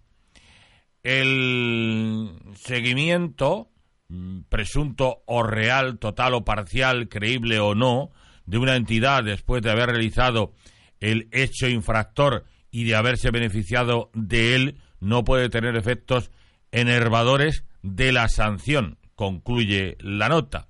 [1.01, 3.69] El seguimiento,
[4.09, 8.11] mm, presunto o real, total o parcial, creíble o no,
[8.45, 10.51] de una entidad después de haber realizado
[10.99, 16.31] el hecho infractor y de haberse beneficiado de él, no puede tener efectos
[16.71, 20.67] enervadores de la sanción, concluye la nota.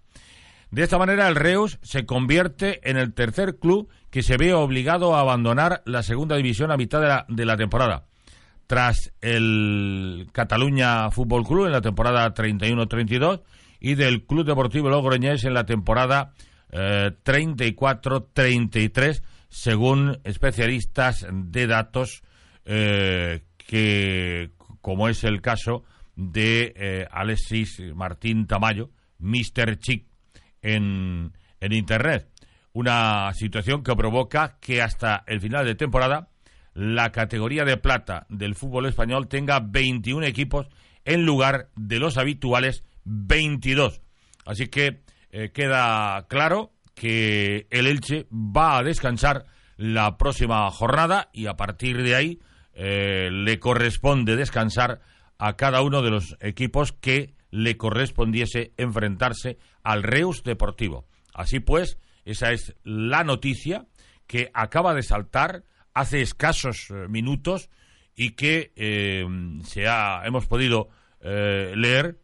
[0.69, 5.15] De esta manera, el Reus se convierte en el tercer club que se ve obligado
[5.15, 8.05] a abandonar la segunda división a mitad de la, temporada.
[8.67, 13.43] Tras el Cataluña Fútbol Club en la temporada 31-32
[13.79, 16.33] y del Club Deportivo Logroñés en la temporada
[16.71, 22.23] 34-33, eh, según especialistas de datos
[22.65, 24.49] eh, que,
[24.81, 25.83] como es el caso
[26.15, 29.77] de eh, Alexis Martín Tamayo, Mr.
[29.77, 30.07] Chic,
[30.63, 32.27] en, en Internet.
[32.73, 36.29] Una situación que provoca que hasta el final de temporada
[36.73, 40.67] la categoría de plata del fútbol español tenga 21 equipos
[41.05, 44.01] en lugar de los habituales 22.
[44.45, 45.01] Así que
[45.31, 52.01] eh, queda claro que el Elche va a descansar la próxima jornada y a partir
[52.03, 52.39] de ahí
[52.79, 55.01] eh, le corresponde descansar
[55.39, 61.07] a cada uno de los equipos que le correspondiese enfrentarse al Reus Deportivo.
[61.33, 63.87] Así pues, esa es la noticia
[64.27, 65.63] que acaba de saltar
[65.95, 67.71] hace escasos eh, minutos
[68.15, 69.25] y que eh,
[69.63, 72.19] se ha, hemos podido leer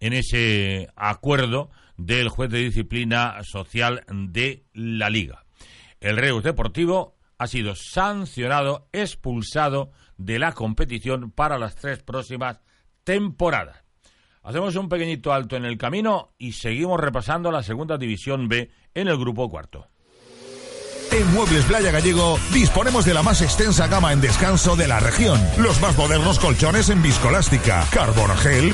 [0.00, 5.44] en ese acuerdo del juez de disciplina social de la Liga.
[6.00, 12.60] El Reus Deportivo ha sido sancionado, expulsado de la competición para las tres próximas
[13.04, 13.84] temporadas.
[14.42, 19.08] Hacemos un pequeñito alto en el camino y seguimos repasando la segunda división B en
[19.08, 19.88] el grupo cuarto.
[21.12, 25.38] En Muebles Playa Gallego disponemos de la más extensa gama en descanso de la región.
[25.58, 28.30] Los más modernos colchones en viscolástica, carbon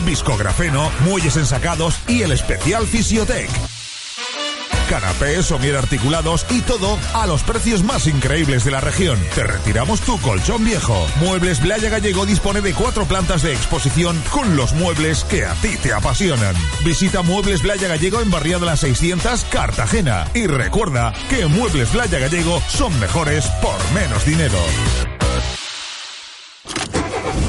[0.07, 3.51] viscografeno, muelles ensacados y el especial Fisiotec
[4.89, 9.19] canapés, somier articulados y todo a los precios más increíbles de la región.
[9.35, 11.07] Te retiramos tu colchón viejo.
[11.21, 15.77] Muebles Playa Gallego dispone de cuatro plantas de exposición con los muebles que a ti
[15.83, 16.55] te apasionan.
[16.85, 20.27] Visita Muebles Playa Gallego en Barriada las 600, Cartagena.
[20.35, 24.59] Y recuerda que Muebles Playa Gallego son mejores por menos dinero.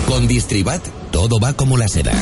[0.07, 2.13] Con Distribat todo va como la seda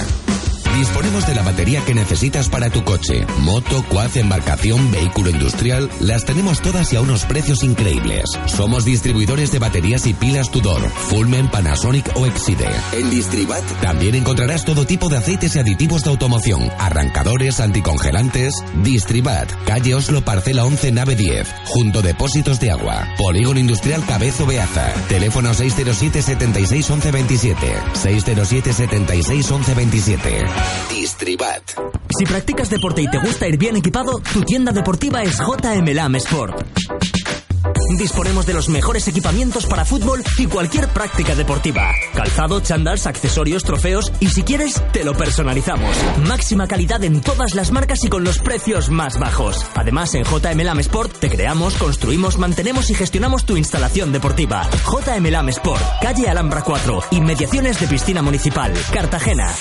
[0.77, 5.89] Disponemos de la batería que necesitas para tu coche, moto, quad, embarcación, vehículo industrial.
[5.99, 8.25] Las tenemos todas y a unos precios increíbles.
[8.45, 12.69] Somos distribuidores de baterías y pilas Tudor, Fulmen, Panasonic o Exide.
[12.93, 18.53] En Distribat también encontrarás todo tipo de aceites y aditivos de automoción, arrancadores, anticongelantes.
[18.83, 23.07] Distribat, calle Oslo, parcela 11, nave 10, junto depósitos de agua.
[23.17, 24.93] Polígono Industrial Cabezo Beaza.
[25.09, 27.73] Teléfono 607 76 11 27.
[27.93, 30.66] 607 76 11 27.
[30.89, 31.63] Distribat.
[32.17, 36.15] Si practicas deporte y te gusta ir bien equipado, tu tienda deportiva es JM Lam
[36.15, 36.65] Sport.
[37.97, 41.91] Disponemos de los mejores equipamientos para fútbol y cualquier práctica deportiva.
[42.13, 45.95] Calzado, chandals, accesorios, trofeos y si quieres, te lo personalizamos.
[46.27, 49.65] Máxima calidad en todas las marcas y con los precios más bajos.
[49.75, 54.69] Además, en JM Lam Sport te creamos, construimos, mantenemos y gestionamos tu instalación deportiva.
[54.85, 59.55] JM Lam Sport, calle Alhambra 4, inmediaciones de piscina municipal, Cartagena.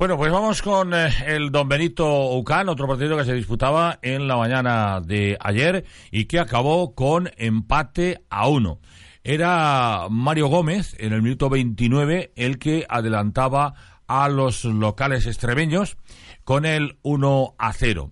[0.00, 4.28] Bueno, pues vamos con eh, el Don Benito Ucán, otro partido que se disputaba en
[4.28, 8.80] la mañana de ayer y que acabó con empate a uno.
[9.22, 13.74] Era Mario Gómez en el minuto 29 el que adelantaba
[14.06, 15.98] a los locales extremeños
[16.44, 18.10] con el 1 a 0.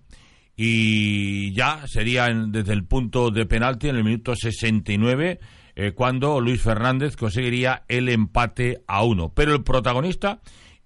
[0.55, 5.39] Y ya sería desde el punto de penalti en el minuto 69
[5.75, 9.33] eh, cuando Luis Fernández conseguiría el empate a uno.
[9.33, 10.39] Pero el protagonista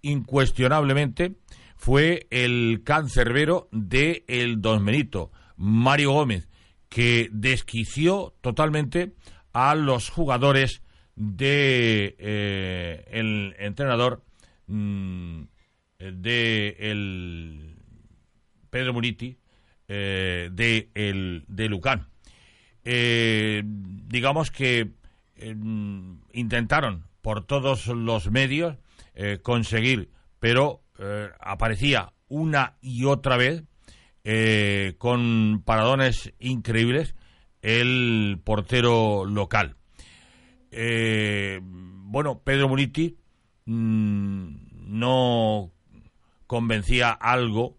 [0.03, 1.33] incuestionablemente
[1.75, 6.47] fue el cancerbero de el Don Benito, Mario Gómez,
[6.89, 9.13] que desquició totalmente
[9.51, 10.83] a los jugadores
[11.15, 14.23] de eh, el entrenador
[14.67, 15.41] mm,
[15.97, 17.75] de el
[18.69, 19.37] Pedro Muriti
[19.87, 22.07] eh, de el de Lucán.
[22.83, 24.91] Eh, digamos que
[26.31, 28.77] intentaron por todos los medios
[29.15, 33.63] eh, conseguir, pero eh, aparecía una y otra vez
[34.23, 37.15] eh, con paradones increíbles
[37.61, 39.75] el portero local.
[40.71, 43.17] bueno, Pedro Muriti
[43.65, 44.55] mm,
[44.87, 45.71] no
[46.47, 47.77] convencía algo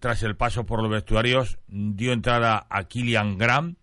[0.00, 3.76] tras el paso por los vestuarios, dio entrada a Kilian Graham.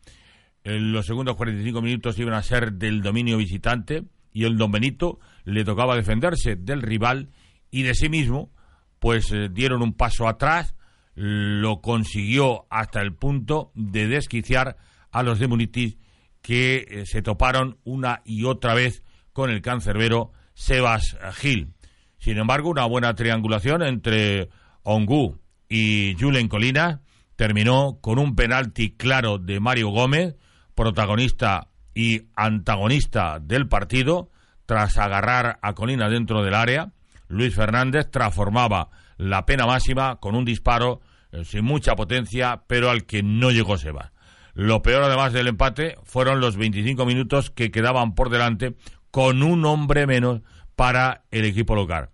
[0.66, 5.20] En los segundos 45 minutos iban a ser del dominio visitante y el Don Benito
[5.43, 7.29] le tocaba defenderse del rival
[7.71, 8.51] y de sí mismo,
[8.99, 10.75] pues eh, dieron un paso atrás,
[11.15, 14.77] lo consiguió hasta el punto de desquiciar
[15.12, 15.97] a los de Munitis
[16.41, 21.73] que eh, se toparon una y otra vez con el cancerbero Sebas Gil.
[22.17, 24.49] Sin embargo, una buena triangulación entre
[24.84, 27.01] Ongu y Julen Colina
[27.36, 30.36] terminó con un penalti claro de Mario Gómez,
[30.75, 34.29] protagonista y antagonista del partido,
[34.65, 36.91] tras agarrar a Colina dentro del área,
[37.28, 43.06] Luis Fernández transformaba la pena máxima con un disparo eh, sin mucha potencia, pero al
[43.06, 44.12] que no llegó Seba.
[44.54, 48.76] Lo peor, además del empate, fueron los 25 minutos que quedaban por delante
[49.10, 50.41] con un hombre menos
[50.76, 52.10] para el equipo local.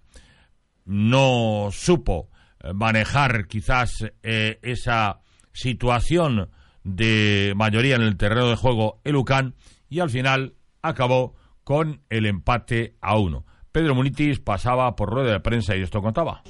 [0.85, 2.29] No supo
[2.63, 5.19] eh, manejar quizás eh, esa
[5.51, 6.49] situación
[6.83, 9.55] de mayoría en el terreno de juego el UCAN
[9.89, 11.35] y al final acabó
[11.69, 13.45] con el empate a uno.
[13.71, 16.41] Pedro Munitis pasaba por rueda de prensa y esto contaba.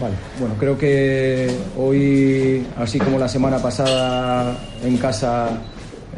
[0.00, 5.48] Vale, bueno, creo que hoy, así como la semana pasada en casa,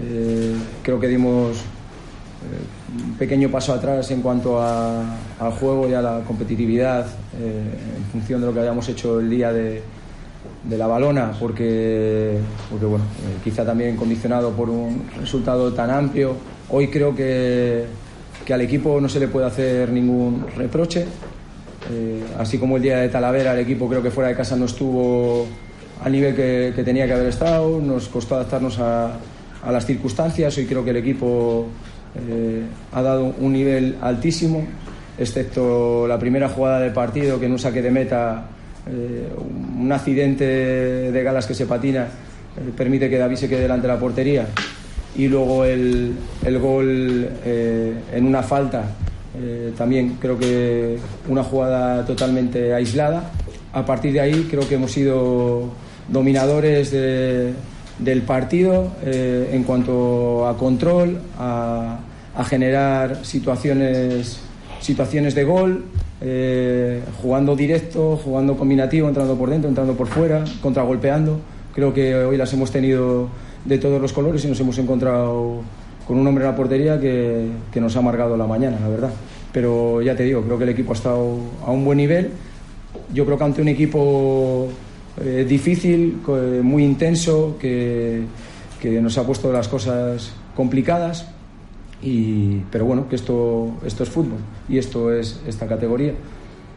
[0.01, 6.01] eh, creo que dimos eh, un pequeño paso atrás en cuanto al juego y a
[6.01, 7.07] la competitividad
[7.39, 9.83] eh, en función de lo que habíamos hecho el día de,
[10.63, 12.39] de la balona, porque,
[12.71, 13.05] porque bueno,
[13.45, 16.35] quizá también condicionado por un resultado tan amplio.
[16.71, 17.85] Hoy creo que
[18.45, 21.07] que al equipo no se le puede hacer ningún reproche.
[21.91, 24.67] Eh, así como el día de Talavera, el equipo creo que fuera de casa no
[24.67, 25.47] estuvo
[26.03, 29.13] al nivel que, tenía que haber estado, nos costó adaptarnos a,
[29.71, 30.57] las circunstancias.
[30.59, 31.67] Hoy creo que el equipo
[32.15, 34.67] eh, ha dado un nivel altísimo,
[35.19, 38.47] excepto la primera jugada del partido, que en un saque de meta,
[38.87, 39.31] eh,
[39.79, 42.09] un accidente de galas que se patina,
[42.77, 44.47] permite que David se quede delante de la portería
[45.16, 48.90] y luego el, el gol eh, en una falta,
[49.38, 50.98] eh, también creo que
[51.29, 53.31] una jugada totalmente aislada.
[53.72, 55.70] A partir de ahí creo que hemos sido
[56.09, 61.98] dominadores del partido eh, en cuanto a control, a,
[62.37, 64.40] a generar situaciones,
[64.81, 65.85] situaciones de gol,
[67.20, 71.38] jugando directo, jugando combinativo, entrando por dentro, entrando por fuera, contragolpeando.
[71.74, 73.29] Creo que hoy las hemos tenido
[73.64, 75.62] de todos los colores y nos hemos encontrado
[76.07, 79.11] con un hombre en la portería que, que nos ha amargado la mañana, la verdad.
[79.53, 82.31] Pero ya te digo, creo que el equipo ha estado a un buen nivel.
[83.12, 84.69] Yo creo que ante un equipo
[85.23, 86.21] eh, difícil,
[86.62, 88.25] muy intenso, que,
[88.81, 91.29] que, nos ha puesto las cosas complicadas.
[92.02, 96.12] Y, pero bueno, que esto, esto es fútbol y esto es esta categoría.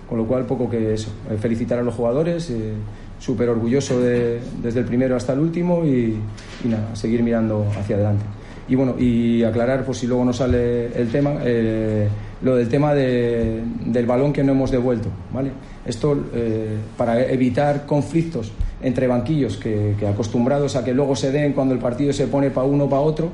[0.08, 1.10] Con lo cual, poco que eso.
[1.30, 2.50] Eh, felicitar a los jugadores.
[2.50, 2.74] Eh,
[3.20, 6.18] súper orgulloso de, desde el primero hasta el último y,
[6.66, 8.26] nada, seguir mirando hacia adelante.
[8.70, 12.08] Y bueno, y aclarar, por si luego no sale el tema, eh,
[12.42, 15.52] lo del tema del balón que no hemos devuelto, ¿vale?
[15.86, 18.52] Esto, eh, para evitar conflictos
[18.82, 22.68] entre banquillos que, acostumbrados a que luego se den cuando el partido se pone para
[22.68, 23.32] uno para otro,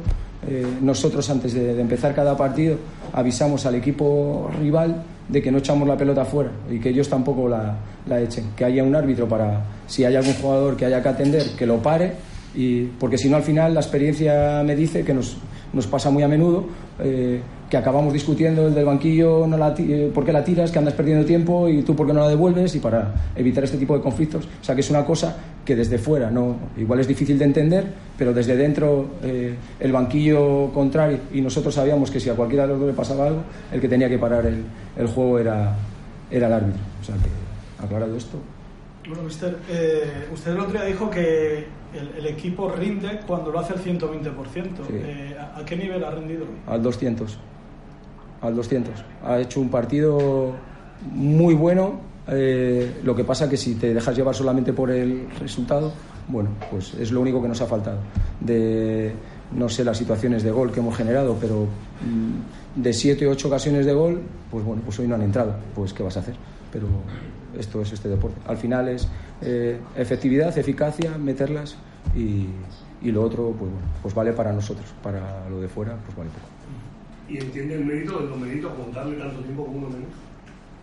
[0.48, 2.78] eh, nosotros antes de, empezar cada partido
[3.14, 7.48] avisamos al equipo rival de que no echamos la pelota afuera y que ellos tampoco
[7.48, 7.76] la,
[8.08, 11.44] la echen, que haya un árbitro para, si hay algún jugador que haya que atender,
[11.58, 12.14] que lo pare,
[12.56, 15.38] y, porque si no al final la experiencia me dice que nos,
[15.74, 16.66] nos pasa muy a menudo.
[17.00, 20.80] Eh, que acabamos discutiendo el del banquillo, no la, eh, por qué la tiras, que
[20.80, 23.96] andas perdiendo tiempo y tú por qué no la devuelves y para evitar este tipo
[23.96, 24.46] de conflictos.
[24.46, 25.36] O sea que es una cosa
[25.66, 27.86] que desde fuera no, igual es difícil de entender,
[28.18, 32.70] pero desde dentro eh, el banquillo contrario y nosotros sabíamos que si a cualquiera de
[32.70, 33.42] los dos le pasaba algo,
[33.72, 34.64] el que tenía que parar el,
[34.96, 35.76] el juego era,
[36.30, 36.82] era el árbitro.
[37.02, 38.38] O sea que aclarado esto.
[39.08, 43.74] Bueno, mister, eh, usted el otro día dijo que el, equipo rinde cuando lo hace
[43.74, 45.38] al 120%.
[45.38, 46.46] ¿a, ¿A qué nivel ha rendido?
[46.68, 47.38] Al 200
[48.44, 48.94] al 200.
[49.26, 50.54] Ha hecho un partido
[51.12, 52.14] muy bueno.
[52.28, 55.92] Eh, lo que pasa que si te dejas llevar solamente por el resultado,
[56.28, 58.00] bueno, pues es lo único que nos ha faltado.
[58.40, 59.14] De,
[59.52, 63.48] no sé las situaciones de gol que hemos generado, pero mm, de siete o ocho
[63.48, 64.22] ocasiones de gol,
[64.52, 65.56] pues bueno, pues hoy no han entrado.
[65.74, 66.36] Pues qué vas a hacer.
[66.72, 66.88] Pero
[67.58, 68.38] esto es este deporte.
[68.48, 69.08] Al final es
[69.42, 71.76] eh, efectividad, eficacia, meterlas
[72.16, 72.48] y,
[73.02, 74.88] y, lo otro, pues bueno, pues vale para nosotros.
[75.02, 76.63] Para lo de fuera, pues vale poco
[77.30, 80.10] y entiende el mérito del Domenito contarle tanto tiempo como uno menos.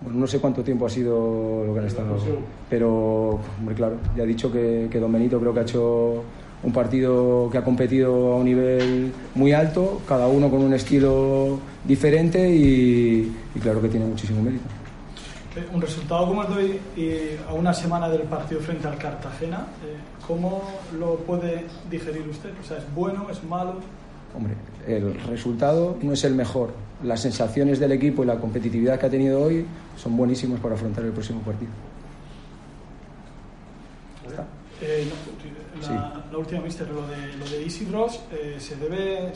[0.03, 2.16] Bueno, no sé cuánto tiempo ha sido lo que han estado,
[2.70, 6.24] pero, hombre, claro, ya he dicho que, que Don Benito creo que ha hecho
[6.62, 11.59] un partido que ha competido a un nivel muy alto, cada uno con un estilo
[11.84, 13.32] diferente y,
[13.62, 14.64] claro que tiene muchísimo mérito.
[15.57, 17.11] Eh, un resultado como el de hoy y
[17.49, 20.62] a una semana del partido frente al Cartagena, eh, ¿cómo
[20.99, 22.51] lo puede digerir usted?
[22.62, 23.76] O sea, ¿es bueno, es malo?
[24.36, 24.54] Hombre,
[24.86, 26.72] el resultado no es el mejor.
[27.02, 29.64] Las sensaciones del equipo y la competitividad que ha tenido hoy
[29.96, 31.70] son buenísimos para afrontar el próximo partido.
[34.82, 35.06] Eh,
[36.32, 39.30] la, última, mister, lo de, lo de Easy Ross eh, se debe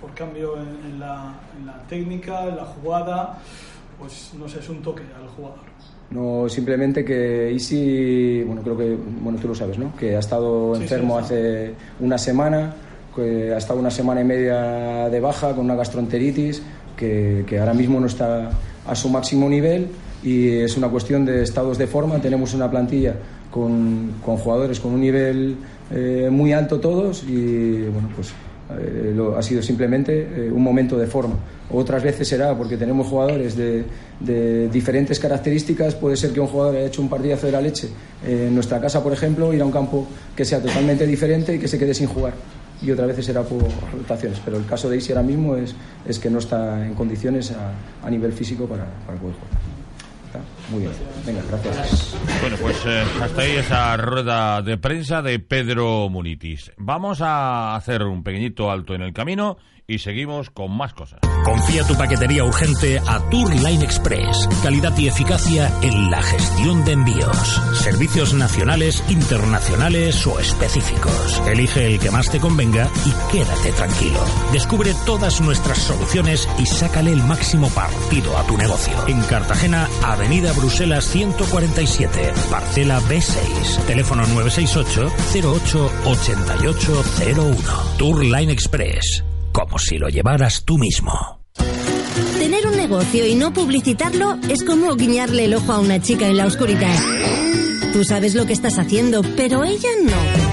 [0.00, 3.38] por cambio en, la, en, la, técnica, en la jugada,
[3.98, 5.58] pues no sé, es un toque al jugador.
[6.10, 9.94] No, simplemente que Easy, bueno, creo que, bueno, tú lo sabes, ¿no?
[9.94, 12.74] Que ha estado enfermo hace una semana
[13.22, 16.62] ha estado una semana y media de baja con una gastroenteritis,
[16.98, 18.50] que, ahora mismo no está
[18.86, 19.88] a su máximo nivel
[20.22, 22.20] y es una cuestión de estados de forma.
[22.20, 23.14] Tenemos una plantilla
[23.50, 25.56] con, con jugadores con un nivel
[25.90, 28.32] eh, muy alto todos y bueno, pues
[28.78, 31.36] eh, ha sido simplemente eh, un momento de forma.
[31.70, 33.84] Otras veces será porque tenemos jugadores de,
[34.20, 35.94] de, diferentes características.
[35.94, 37.88] Puede ser que un jugador haya hecho un partidazo de la leche
[38.26, 41.68] en nuestra casa, por ejemplo, ir a un campo que sea totalmente diferente y que
[41.68, 42.32] se quede sin jugar
[42.82, 43.62] y otra vez será por
[43.92, 44.40] rotaciones.
[44.44, 45.74] Pero el caso de Isi ahora mismo es,
[46.06, 47.72] es que no está en condiciones a,
[48.06, 49.78] a nivel físico para, para poder jugar.
[50.70, 50.92] Muy bien,
[51.24, 52.14] venga, gracias.
[52.42, 56.70] Bueno, pues eh, hasta ahí esa rueda de prensa de Pedro Munitis.
[56.76, 59.56] Vamos a hacer un pequeñito alto en el camino
[59.90, 61.18] y seguimos con más cosas.
[61.44, 64.46] Confía tu paquetería urgente a Tour Line Express.
[64.62, 67.62] Calidad y eficacia en la gestión de envíos.
[67.72, 71.42] Servicios nacionales, internacionales o específicos.
[71.46, 74.20] Elige el que más te convenga y quédate tranquilo.
[74.52, 78.92] Descubre todas nuestras soluciones y sácale el máximo partido a tu negocio.
[79.06, 83.86] En Cartagena, Avenida Bruselas 147, parcela B6.
[83.86, 85.10] Teléfono 968
[85.48, 87.56] 08 8801.
[87.96, 89.24] Tour Line Express
[89.58, 91.40] como si lo llevaras tú mismo.
[92.38, 96.36] Tener un negocio y no publicitarlo es como guiñarle el ojo a una chica en
[96.36, 96.96] la oscuridad.
[97.92, 100.47] Tú sabes lo que estás haciendo, pero ella no.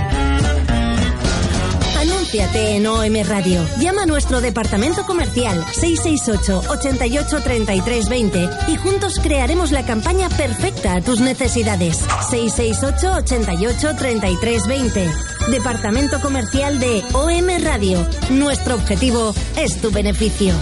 [2.35, 3.65] Anúnciate en OM Radio.
[3.79, 10.95] Llama a nuestro departamento comercial 668 88 33 20 y juntos crearemos la campaña perfecta
[10.95, 12.03] a tus necesidades.
[12.29, 15.11] 668 88 33 20.
[15.49, 18.05] Departamento comercial de OM Radio.
[18.31, 20.53] Nuestro objetivo es tu beneficio.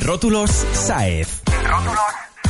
[0.00, 1.40] Rótulos Saez.
[1.64, 2.00] Rótulos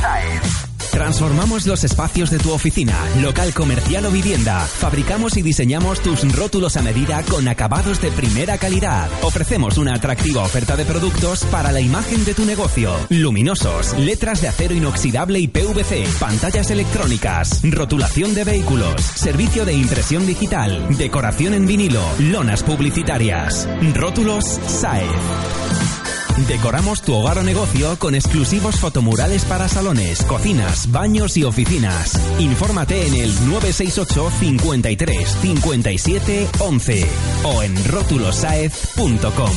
[0.01, 0.66] Saez.
[0.97, 4.61] Transformamos los espacios de tu oficina, local comercial o vivienda.
[4.61, 9.07] Fabricamos y diseñamos tus rótulos a medida con acabados de primera calidad.
[9.21, 12.95] Ofrecemos una atractiva oferta de productos para la imagen de tu negocio.
[13.09, 20.25] Luminosos, letras de acero inoxidable y PVC, pantallas electrónicas, rotulación de vehículos, servicio de impresión
[20.25, 23.69] digital, decoración en vinilo, lonas publicitarias.
[23.93, 25.96] Rótulos SAEF.
[26.45, 32.13] Decoramos tu hogar o negocio con exclusivos fotomurales para salones, cocinas, baños y oficinas.
[32.39, 37.05] Infórmate en el 968 53 57 11
[37.43, 39.51] o en rótulosaez.com.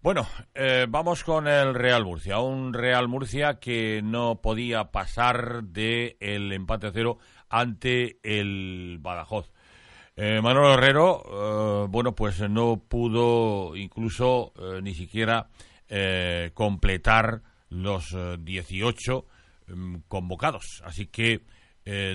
[0.00, 2.40] Bueno, eh, vamos con el Real Murcia.
[2.40, 9.51] Un Real Murcia que no podía pasar del el empate a cero ante el Badajoz.
[10.16, 14.52] Eh, Manuel Herrero, eh, bueno, pues no pudo incluso
[14.82, 15.48] ni siquiera
[16.54, 19.26] completar los 18
[19.66, 20.82] mm, convocados.
[20.84, 21.42] Así que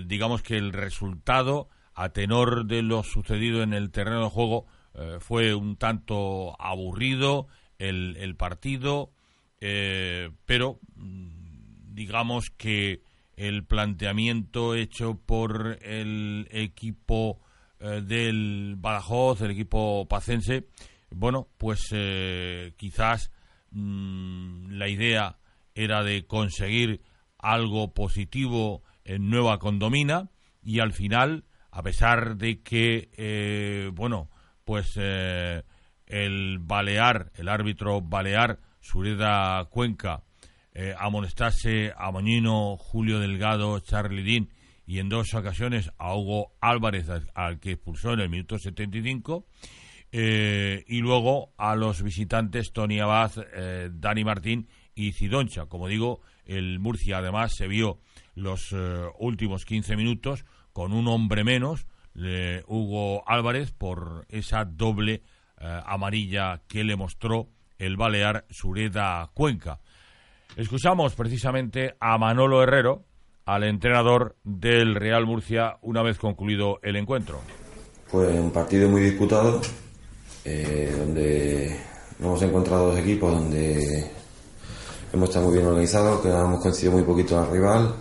[0.05, 4.65] digamos que el resultado, a tenor de lo sucedido en el terreno de juego,
[5.19, 7.47] fue un tanto aburrido
[7.79, 9.11] el, partido,
[9.61, 13.01] eh, pero mm, digamos que
[13.35, 17.39] el planteamiento hecho por el equipo
[17.79, 20.67] eh, del Badajoz, el equipo pacense,
[21.09, 23.31] bueno, pues eh, quizás
[23.71, 25.37] mm, la idea
[25.75, 27.01] era de conseguir
[27.37, 30.29] algo positivo en Nueva Condomina
[30.63, 34.29] y al final, a pesar de que, bueno,
[34.65, 40.23] pues el Balear, el árbitro Balear, Sureda Cuenca,
[40.79, 44.49] eh, amonestase a Moñino, Julio Delgado, Charlie Dean
[44.87, 49.45] y en dos ocasiones a Hugo Álvarez, al, que expulsó en el minuto 75,
[50.13, 55.65] eh, y luego a los visitantes Tony Abad, eh, Dani Martín y Cidoncha.
[55.65, 57.99] Como digo, el Murcia además se vio
[58.33, 61.85] los eh, últimos 15 minutos con un hombre menos,
[62.65, 65.21] Hugo Álvarez, por esa doble
[65.59, 69.79] amarilla que le mostró el Balear Sureda Cuenca.
[70.55, 73.06] Escuchamos precisamente a Manolo Herrero,
[73.47, 77.39] al entrenador del Real Murcia, una vez concluido el encuentro.
[78.07, 79.61] Fue un partido muy disputado,
[80.43, 81.79] eh, donde
[82.19, 84.11] hemos encontrado dos equipos donde
[85.13, 87.95] hemos estado muy bien organizados, que hemos coincidido muy poquito al rival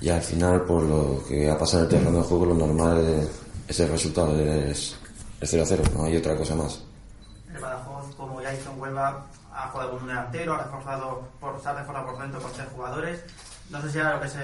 [0.00, 3.28] y al final por lo que ha pasado en el terreno de juego lo normal
[3.66, 4.96] es el resultado, es
[5.40, 6.84] es 0 0, no hay otra cosa más.
[7.52, 11.60] El Badajoz, como ya hizo en Huelva, ha jugado con un delantero, ha reforzado por,
[11.60, 13.24] se ha reforzado por dentro con tres jugadores.
[13.70, 14.38] No sé si era lo que se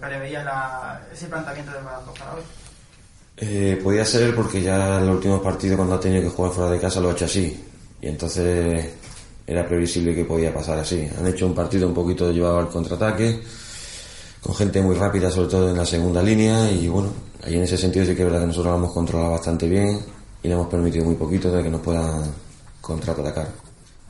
[0.00, 2.42] preveía la, ese planteamiento del Badajoz para hoy.
[3.36, 6.70] Eh, podía ser porque ya en el último partido cuando ha tenido que jugar fuera
[6.70, 7.62] de casa lo ha hecho así.
[8.00, 8.94] Y entonces
[9.46, 11.08] era previsible que podía pasar así.
[11.18, 13.42] Han hecho un partido un poquito llevado al contraataque,
[14.42, 16.70] con gente muy rápida, sobre todo en la segunda línea.
[16.70, 17.10] Y bueno,
[17.44, 20.00] ahí en ese sentido sí que es verdad que nosotros lo hemos controlado bastante bien
[20.42, 22.32] y le hemos permitido muy poquito de que nos puedan
[22.80, 23.48] contraatacar.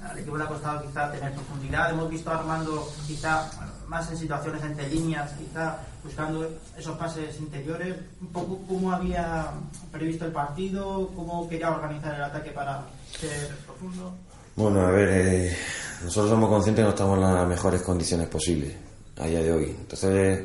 [0.03, 3.51] Al equipo le ha costado quizá tener profundidad, hemos visto a Armando quizá
[3.91, 9.51] más en situaciones entre líneas, quizá buscando esos pases interiores, un poco cómo había
[9.91, 12.85] previsto el partido, cómo quería organizar el ataque para
[13.19, 14.15] ser profundo.
[14.55, 15.57] Bueno, a ver, eh,
[16.05, 18.73] nosotros somos conscientes que no estamos en las mejores condiciones posibles
[19.19, 19.77] a día de hoy.
[19.81, 20.45] Entonces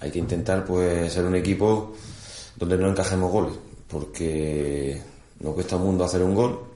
[0.00, 1.94] hay que intentar pues ser un equipo
[2.56, 3.54] donde no encajemos goles
[3.88, 5.02] porque
[5.40, 6.73] nos cuesta un mundo hacer un gol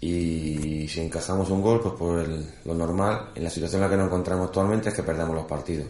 [0.00, 2.28] y si encajamos un gol, pues por
[2.64, 5.46] lo normal, en la situación en la que nos encontramos actualmente es que perdamos los
[5.46, 5.88] partidos.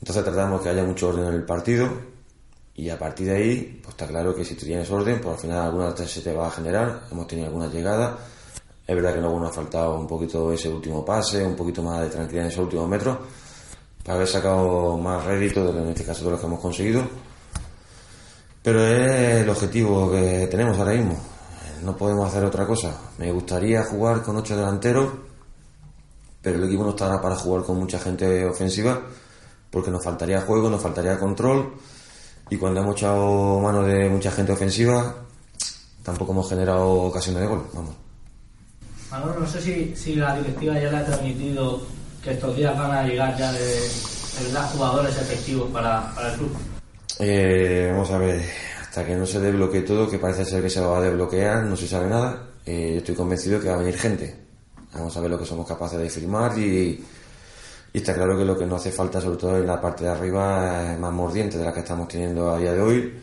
[0.00, 1.88] Entonces tratamos que haya mucho orden en el partido
[2.74, 5.40] y a partir de ahí, pues está claro que si tú tienes orden, pues al
[5.40, 8.18] final alguna se te va a generar, hemos tenido algunas llegadas,
[8.86, 12.00] es verdad que luego nos ha faltado un poquito ese último pase, un poquito más
[12.00, 13.18] de tranquilidad en esos últimos metros,
[14.02, 17.02] para haber sacado más rédito, en este caso de los que hemos conseguido
[18.62, 21.31] pero es el objetivo que tenemos ahora mismo.
[21.82, 22.96] No podemos hacer otra cosa.
[23.18, 25.10] Me gustaría jugar con ocho delanteros,
[26.40, 29.00] pero el equipo no estará para jugar con mucha gente ofensiva,
[29.70, 31.74] porque nos faltaría juego, nos faltaría control,
[32.50, 35.14] y cuando hemos echado mano de mucha gente ofensiva,
[36.02, 37.66] tampoco hemos generado ocasiones de gol.
[37.72, 37.94] Vamos.
[39.10, 41.82] Manolo, no sé si, si la directiva ya le ha transmitido
[42.22, 46.38] que estos días van a llegar ya de, de verdad jugadores efectivos para, para el
[46.38, 46.56] club.
[47.18, 48.42] Eh, vamos a ver,
[48.92, 51.74] hasta que no se desbloquee todo, que parece ser que se va a desbloquear, no
[51.76, 54.36] se sabe nada, eh, estoy convencido que va a venir gente.
[54.92, 57.02] Vamos a ver lo que somos capaces de firmar y,
[57.90, 60.92] está claro que lo que nos hace falta, sobre todo en la parte de arriba,
[60.92, 63.18] es más mordiente de la que estamos teniendo a día de hoy,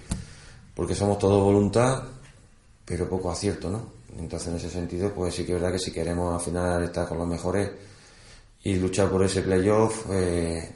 [0.74, 2.02] porque somos todo voluntad,
[2.84, 3.92] pero poco acierto, ¿no?
[4.18, 7.08] Entonces, en ese sentido, pues sí que es verdad que si queremos al final estar
[7.08, 7.70] con los mejores
[8.64, 10.68] y luchar por ese playoff, eh,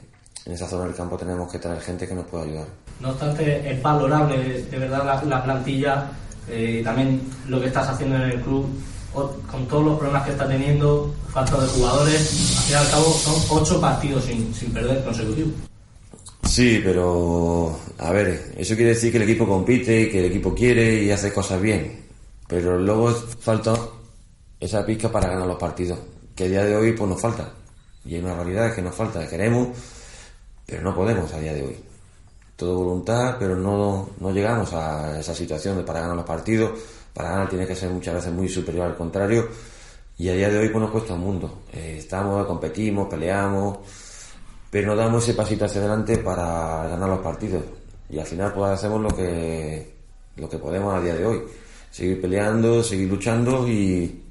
[0.44, 2.83] en esa zona del campo tenemos que traer gente que nos pueda ayudar.
[3.00, 6.10] No obstante, es valorable de verdad la, plantilla
[6.48, 8.66] eh, también lo que estás haciendo en el club
[9.12, 13.12] con todos los problemas que está teniendo, falta de jugadores, al fin y al cabo
[13.12, 15.52] son ocho partidos sin, sin perder consecutivos.
[16.42, 21.02] Sí, pero a ver, eso quiere decir que el equipo compite que el equipo quiere
[21.02, 22.04] y hace cosas bien.
[22.48, 23.74] Pero luego falta
[24.58, 25.98] esa pizca para ganar los partidos,
[26.34, 27.52] que a día de hoy pues nos falta.
[28.04, 29.68] Y hay una realidad que nos falta, queremos,
[30.66, 31.93] pero no podemos a día de hoy
[32.56, 36.72] todo voluntad, pero no, no llegamos a esa situación de para ganar los partidos.
[37.12, 39.48] Para ganar tiene que ser muchas veces muy superior al contrario.
[40.18, 41.62] y a día de hoy pues nos cuesta un mundo.
[41.72, 43.78] Eh, estamos, competimos, peleamos,
[44.70, 47.64] pero no damos ese pasito hacia adelante para ganar los partidos.
[48.08, 49.94] Y al final pues hacemos lo que,
[50.36, 51.42] lo que podemos a día de hoy.
[51.90, 54.22] Seguir peleando, seguir luchando y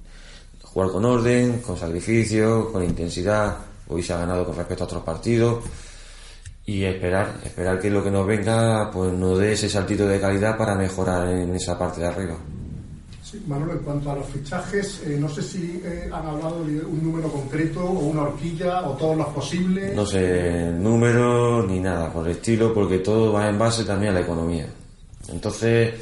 [0.63, 3.57] jugar con orden, con sacrificio, con intensidad.
[3.89, 5.63] Hoy se ha ganado con respecto a otros partidos
[6.65, 10.57] y esperar, esperar que lo que nos venga pues nos dé ese saltito de calidad
[10.57, 12.37] para mejorar en esa parte de arriba.
[13.47, 17.03] Manolo, en cuanto a los fichajes, eh, no sé si eh, han hablado de un
[17.03, 19.95] número concreto o una horquilla o todos los posibles.
[19.95, 24.15] No sé, número ni nada por el estilo, porque todo va en base también a
[24.15, 24.67] la economía.
[25.29, 25.93] Entonces,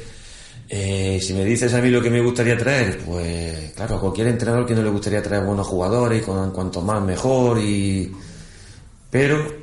[0.68, 4.26] eh, si me dices a mí lo que me gustaría traer, pues claro, a cualquier
[4.26, 8.12] entrenador que no le gustaría traer buenos jugadores, y con cuanto más mejor, y
[9.10, 9.61] pero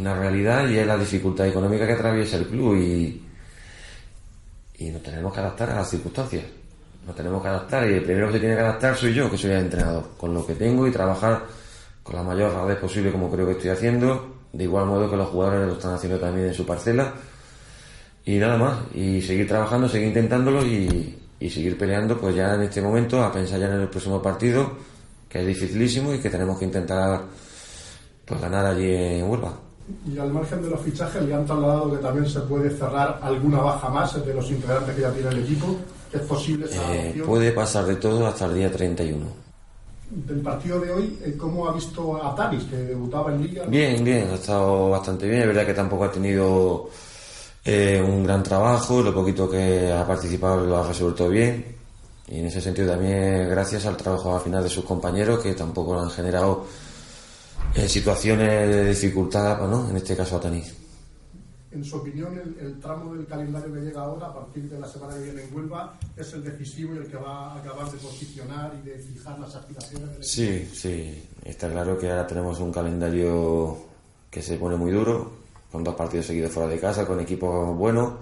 [0.00, 3.22] una realidad y es la dificultad económica que atraviesa el club y,
[4.78, 6.44] y nos tenemos que adaptar a las circunstancias
[7.06, 9.38] nos tenemos que adaptar y el primero que se tiene que adaptar soy yo, que
[9.38, 11.44] soy el entrenador, con lo que tengo y trabajar
[12.02, 15.28] con la mayor rapidez posible como creo que estoy haciendo, de igual modo que los
[15.28, 17.14] jugadores lo están haciendo también en su parcela
[18.24, 22.62] y nada más, y seguir trabajando, seguir intentándolo y, y seguir peleando pues ya en
[22.62, 24.76] este momento a pensar ya en el próximo partido,
[25.28, 27.22] que es dificilísimo y que tenemos que intentar
[28.26, 29.69] pues ganar allí en Huelva.
[30.06, 33.58] Y al margen de los fichajes, le han trasladado que también se puede cerrar alguna
[33.58, 35.76] baja más de los integrantes que ya tiene el equipo.
[36.12, 39.26] ¿Es posible esa eh, Puede pasar de todo hasta el día 31.
[40.10, 43.64] Del partido de hoy, eh, ¿cómo ha visto a Tavis, que debutaba en Liga?
[43.66, 45.42] Bien, bien, ha estado bastante bien.
[45.42, 46.90] Es verdad que tampoco ha tenido
[47.64, 49.02] eh, un gran trabajo.
[49.02, 51.76] Lo poquito que ha participado lo ha resuelto bien.
[52.26, 55.98] Y en ese sentido también gracias al trabajo al final de sus compañeros que tampoco
[55.98, 56.64] han generado
[57.74, 59.88] en situaciones de dificultad, ¿no?
[59.90, 60.74] en este caso a Tanis.
[61.72, 65.14] En su opinión, el, tramo del calendario que llega ahora, a partir de la semana
[65.14, 68.72] que viene en Huelva, es el decisivo y el que va a acabar de posicionar
[68.82, 71.28] y de fijar las aspiraciones del Sí, sí.
[71.44, 73.78] Está claro que ahora tenemos un calendario
[74.28, 75.30] que se pone muy duro,
[75.70, 78.14] con dos partidos seguidos fuera de casa, con equipos buenos.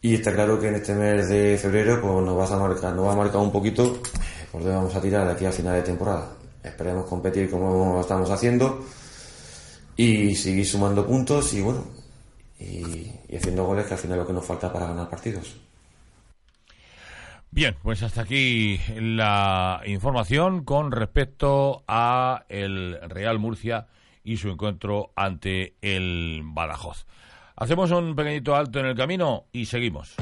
[0.00, 3.06] Y está claro que en este mes de febrero pues nos, vas a marcar, nos
[3.06, 4.00] va a marcar un poquito
[4.52, 6.35] por dónde vamos a tirar de aquí a final de temporada.
[6.66, 8.84] Esperemos competir como estamos haciendo
[9.96, 11.84] y seguir sumando puntos y bueno,
[12.58, 15.56] y, haciendo goles que al final es lo que nos falta para ganar partidos.
[17.50, 23.86] Bien, pues hasta aquí la información con respecto a el Real Murcia
[24.24, 27.06] y su encuentro ante el Badajoz.
[27.54, 30.16] Hacemos un pequeñito alto en el camino y seguimos.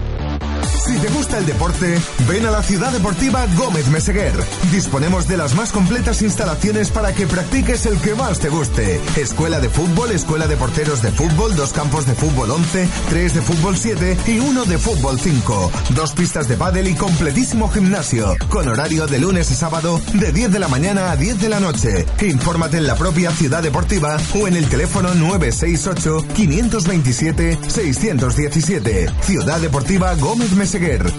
[0.78, 1.98] Si te gusta el deporte,
[2.28, 4.34] ven a la Ciudad Deportiva Gómez Meseguer.
[4.70, 9.00] Disponemos de las más completas instalaciones para que practiques el que más te guste.
[9.16, 13.40] Escuela de fútbol, escuela de porteros de fútbol, dos campos de fútbol 11, tres de
[13.40, 15.70] fútbol 7 y uno de fútbol 5.
[15.94, 20.52] Dos pistas de pádel y completísimo gimnasio, con horario de lunes a sábado de 10
[20.52, 22.04] de la mañana a 10 de la noche.
[22.20, 29.10] Infórmate en la propia Ciudad Deportiva o en el teléfono 968 527 617.
[29.22, 30.63] Ciudad Deportiva Gómez Meseguer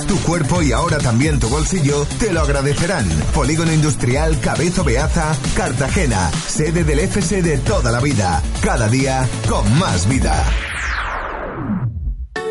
[0.08, 3.08] tu cuerpo y ahora también tu bolsillo te lo agradecerán.
[3.32, 8.42] Polígono Industrial Cabezo Beaza, Cartagena, sede del FC de toda la vida.
[8.64, 10.44] Cada día con más vida.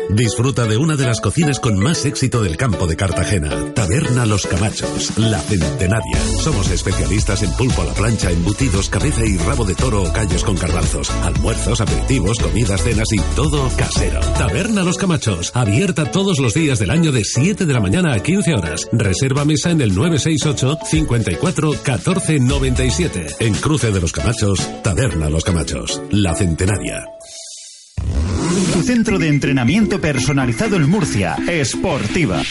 [0.09, 3.73] Disfruta de una de las cocinas con más éxito del campo de Cartagena.
[3.73, 6.17] Taberna Los Camachos, la centenaria.
[6.39, 10.43] Somos especialistas en pulpo a la plancha, embutidos, cabeza y rabo de toro o callos
[10.43, 11.09] con garbanzos.
[11.23, 14.19] Almuerzos, aperitivos, comidas, cenas y todo casero.
[14.37, 18.19] Taberna Los Camachos, abierta todos los días del año de 7 de la mañana a
[18.19, 18.87] 15 horas.
[18.91, 23.25] Reserva mesa en el 968 54 14 97.
[23.39, 27.14] En Cruce de los Camachos, Taberna Los Camachos, la centenaria.
[28.85, 32.43] Centro de entrenamiento personalizado en Murcia, Esportiva.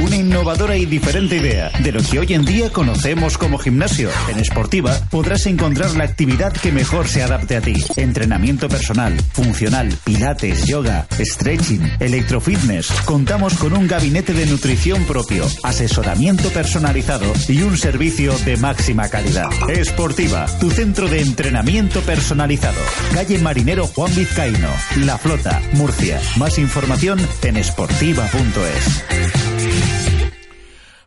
[0.00, 4.10] Una innovadora y diferente idea de lo que hoy en día conocemos como gimnasio.
[4.28, 7.82] En Esportiva podrás encontrar la actividad que mejor se adapte a ti.
[7.96, 12.92] Entrenamiento personal, funcional, pilates, yoga, stretching, electrofitness.
[13.06, 19.48] Contamos con un gabinete de nutrición propio, asesoramiento personalizado y un servicio de máxima calidad.
[19.70, 22.80] Esportiva, tu centro de entrenamiento personalizado.
[23.14, 24.68] Calle Marinero Juan Vizcaíno,
[24.98, 26.20] La Flota, Murcia.
[26.40, 29.04] Más información en esportiva.es.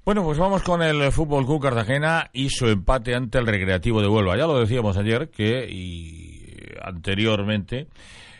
[0.05, 4.07] Bueno, pues vamos con el Fútbol Club Cartagena y su empate ante el Recreativo de
[4.07, 4.37] Huelva.
[4.37, 7.87] Ya lo decíamos ayer que y anteriormente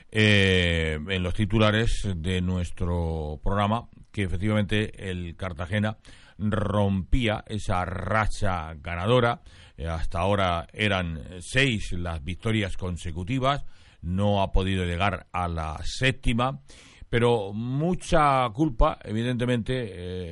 [0.09, 5.97] eh, en los titulares de nuestro programa que efectivamente el Cartagena
[6.37, 9.41] rompía esa racha ganadora.
[9.75, 13.65] Eh, hasta ahora eran seis las victorias consecutivas
[14.01, 16.61] no ha podido llegar a la séptima,
[17.09, 19.89] pero mucha culpa, evidentemente,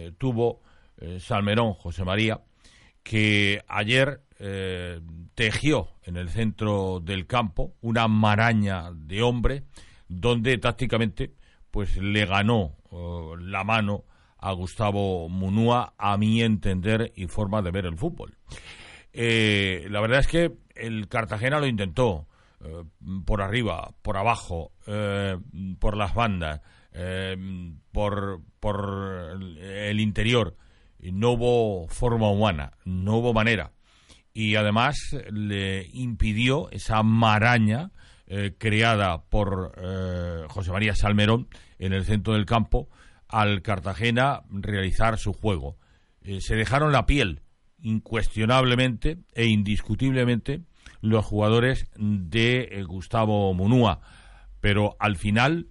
[0.07, 0.61] eh, tuvo
[1.01, 2.41] eh, Salmerón José María,
[3.03, 4.99] que ayer eh,
[5.33, 9.63] tejió en el centro del campo una maraña de hombre
[10.09, 11.33] donde tácticamente
[11.71, 14.03] pues le ganó eh, la mano
[14.37, 18.37] a Gustavo Munúa a mi entender y forma de ver el fútbol.
[19.13, 22.27] La verdad es que el Cartagena lo intentó
[23.25, 24.71] por arriba, por abajo,
[25.79, 26.61] por las bandas,
[27.91, 30.55] por, por el interior.
[30.99, 33.71] No hubo forma humana, no hubo manera
[34.33, 34.95] y además
[35.31, 37.91] le impidió esa maraña
[38.27, 42.89] eh, creada por eh, José María Salmerón en el centro del campo
[43.27, 45.77] al Cartagena realizar su juego.
[46.21, 47.41] Eh, se dejaron la piel
[47.81, 50.61] incuestionablemente e indiscutiblemente
[51.01, 54.01] los jugadores de Gustavo Munúa,
[54.59, 55.67] pero al final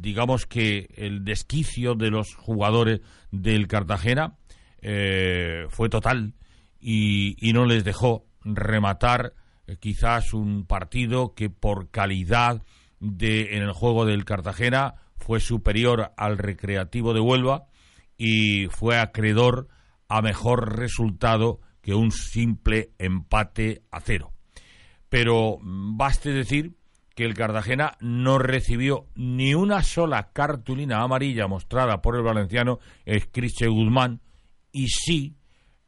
[0.00, 4.36] digamos que el desquicio de los jugadores del Cartagena
[4.80, 6.34] eh, fue total
[6.80, 9.34] y, no les dejó rematar
[9.66, 12.62] eh, quizás un partido que por calidad
[12.98, 17.66] de, en el juego del Cartagena fue superior al Recreativo de Huelva
[18.18, 19.68] y fue acreedor
[20.08, 24.32] a mejor resultado que un simple empate a cero.
[25.08, 26.76] Pero baste decir
[27.14, 33.66] que el Cartagena no recibió ni una sola cartulina amarilla mostrada por el valenciano Escriche
[33.66, 34.20] Guzmán,
[34.72, 35.36] y sí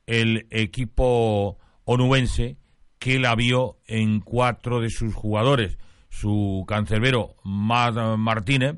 [0.07, 2.59] el equipo onubense
[2.99, 5.79] que la vio en cuatro de sus jugadores,
[6.11, 8.77] su cancerbero Martínez,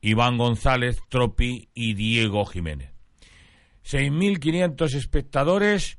[0.00, 2.90] Iván González, Tropi y Diego Jiménez.
[3.84, 5.98] 6.500 espectadores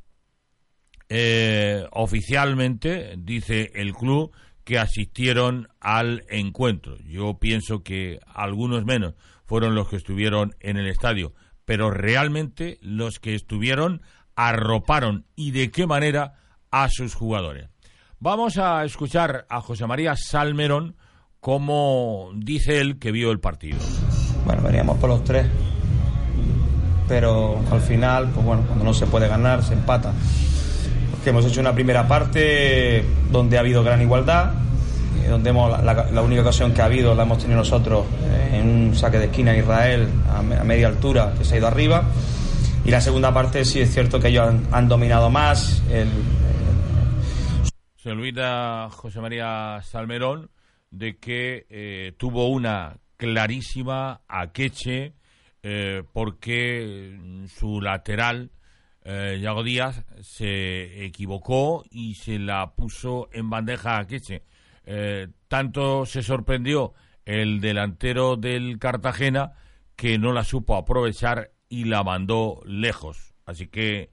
[1.10, 4.32] eh, oficialmente, dice el club,
[4.64, 6.98] que asistieron al encuentro.
[7.00, 11.34] Yo pienso que algunos menos fueron los que estuvieron en el estadio,
[11.66, 14.02] pero realmente los que estuvieron
[14.36, 16.36] arroparon y de qué manera
[16.72, 17.70] a sus jugadores.
[18.20, 20.96] Vamos a escuchar a José María Salmerón
[21.44, 23.78] como dice él que vio el partido.
[24.46, 25.46] Bueno, veníamos por los tres,
[27.10, 30.14] pero al final, pues bueno, cuando no se puede ganar, se empata.
[31.24, 33.02] Porque hemos hecho una primera parte
[33.32, 34.52] donde ha habido gran igualdad,
[35.30, 38.94] donde hemos, la, única ocasión que ha habido la hemos tenido nosotros eh, en un
[38.94, 42.04] saque de esquina Israel a, media altura que se ha ido arriba.
[42.84, 45.82] Y la segunda parte sí es cierto que ellos han, dominado más
[47.96, 50.52] se olvida José María Salmerón
[50.92, 55.14] de que eh, tuvo una clarísima a Queche
[55.62, 57.18] eh, porque
[57.48, 58.52] su lateral
[59.06, 64.44] Yago Díaz se equivocó y se la puso en bandeja a Queche
[64.86, 66.94] eh, tanto se sorprendió
[67.26, 69.54] el delantero del Cartagena
[69.96, 73.34] que no la supo aprovechar y la mandó lejos.
[73.46, 74.12] Así que,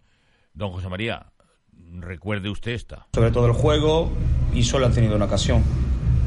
[0.54, 1.32] don José María,
[1.72, 3.06] recuerde usted esta.
[3.14, 4.10] Sobre todo el juego
[4.54, 5.62] y solo han tenido una ocasión.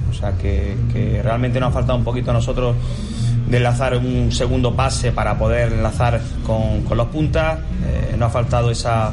[0.09, 0.76] O sea que,
[1.24, 2.76] realmente nos ha faltado un poquito a nosotros
[3.54, 7.60] de enlazar un segundo pase para poder enlazar con, los puntas.
[7.86, 9.12] Eh, no ha faltado esa,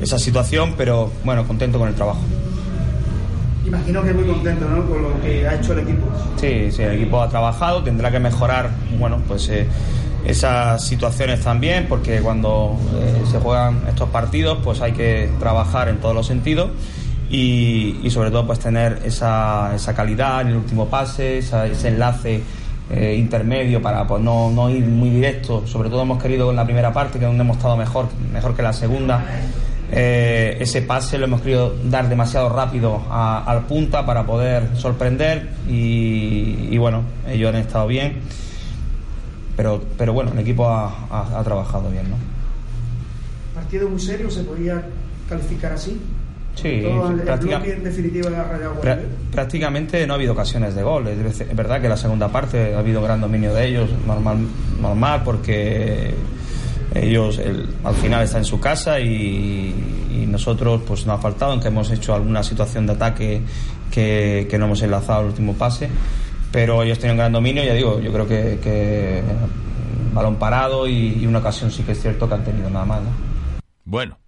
[0.00, 2.18] esa situación, pero bueno, contento con el trabajo.
[3.64, 4.84] Imagino que muy contento ¿no?
[4.84, 6.04] con lo que ha hecho el equipo.
[6.34, 9.68] Sí, sí, el equipo ha trabajado, tendrá que mejorar, bueno, pues eh,
[10.24, 15.98] esas situaciones también, porque cuando eh, se juegan estos partidos, pues hay que trabajar en
[15.98, 16.70] todos los sentidos
[17.30, 22.42] y, sobre todo pues tener esa, esa, calidad en el último pase, ese enlace
[22.90, 25.66] eh, intermedio para pues, no, no, ir muy directo.
[25.66, 28.54] Sobre todo hemos querido en la primera parte, que es donde hemos estado mejor, mejor
[28.54, 29.24] que la segunda
[29.96, 36.76] eh, ese pase lo hemos querido dar demasiado rápido al punta para poder sorprender y,
[36.78, 38.20] bueno, ellos han estado bien,
[39.56, 42.10] pero, pero bueno, el equipo ha, trabajado bien.
[42.10, 42.16] ¿no?
[43.54, 44.82] ¿Partido muy serio se podría
[45.28, 46.00] calificar así?
[46.54, 46.82] Sí,
[49.32, 51.08] prácticamente no ha habido ocasiones de gol.
[51.08, 54.46] Es verdad que la segunda parte ha habido gran dominio de ellos, normal,
[54.80, 56.14] normal porque
[56.94, 57.40] ellos
[57.82, 59.90] al final están en su casa y,
[60.28, 63.40] nosotros pues nos ha faltado, aunque hemos hecho alguna situación de ataque
[63.90, 65.88] que, no hemos enlazado el último pase,
[66.50, 69.22] pero ellos tienen gran dominio, ya digo, yo creo que,
[70.12, 73.00] balón parado y, una ocasión sí que es cierto que han tenido nada más.
[73.84, 74.18] Bueno,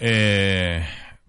[0.00, 0.82] eh,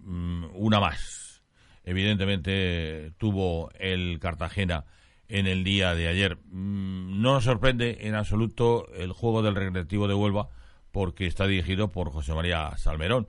[0.05, 1.41] una más.
[1.83, 4.85] Evidentemente tuvo el Cartagena
[5.27, 6.37] en el día de ayer.
[6.49, 10.49] Mm, no nos sorprende en absoluto el juego del Recreativo de Huelva
[10.91, 13.27] porque está dirigido por José María Salmerón.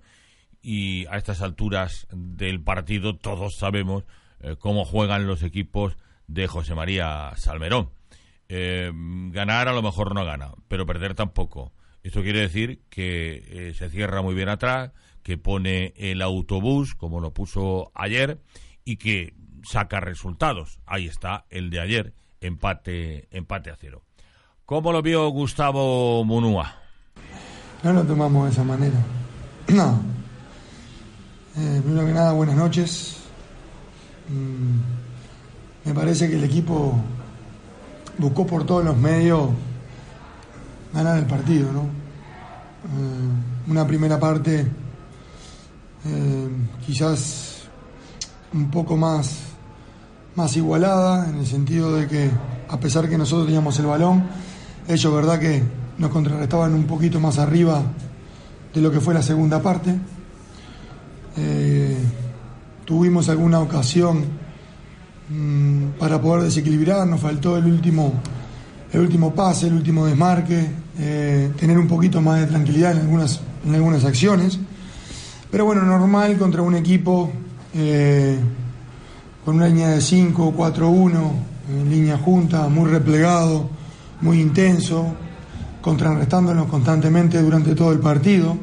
[0.62, 4.04] Y a estas alturas del partido todos sabemos
[4.40, 5.96] eh, cómo juegan los equipos
[6.26, 7.90] de José María Salmerón.
[8.48, 8.92] Eh,
[9.30, 11.72] ganar a lo mejor no gana, pero perder tampoco.
[12.02, 14.92] Esto quiere decir que eh, se cierra muy bien atrás,
[15.26, 18.40] que pone el autobús, como lo puso ayer,
[18.84, 20.78] y que saca resultados.
[20.86, 24.04] Ahí está el de ayer, empate, empate a cero.
[24.66, 26.76] ¿Cómo lo vio Gustavo Munúa?
[27.82, 28.98] No lo tomamos de esa manera.
[29.68, 30.00] No.
[31.56, 33.16] Eh, primero que nada, buenas noches.
[34.28, 36.94] Mm, me parece que el equipo
[38.16, 39.50] buscó por todos los medios
[40.92, 41.80] ganar el partido, ¿no?
[41.82, 44.85] Eh, una primera parte
[46.06, 46.48] eh,
[46.86, 47.62] quizás
[48.52, 49.38] un poco más,
[50.34, 52.30] más igualada, en el sentido de que
[52.68, 54.24] a pesar que nosotros teníamos el balón,
[54.88, 55.62] ellos verdad que
[55.98, 57.82] nos contrarrestaban un poquito más arriba
[58.72, 59.94] de lo que fue la segunda parte.
[61.36, 61.96] Eh,
[62.84, 64.24] tuvimos alguna ocasión
[65.28, 68.12] mm, para poder desequilibrar, nos faltó el último,
[68.92, 70.66] el último pase, el último desmarque,
[70.98, 74.58] eh, tener un poquito más de tranquilidad en algunas, en algunas acciones.
[75.50, 77.30] Pero bueno, normal contra un equipo
[77.72, 78.38] eh,
[79.44, 81.30] con una línea de 5, 4-1,
[81.70, 83.68] en línea junta, muy replegado,
[84.20, 85.06] muy intenso,
[85.80, 88.56] contrarrestándonos constantemente durante todo el partido.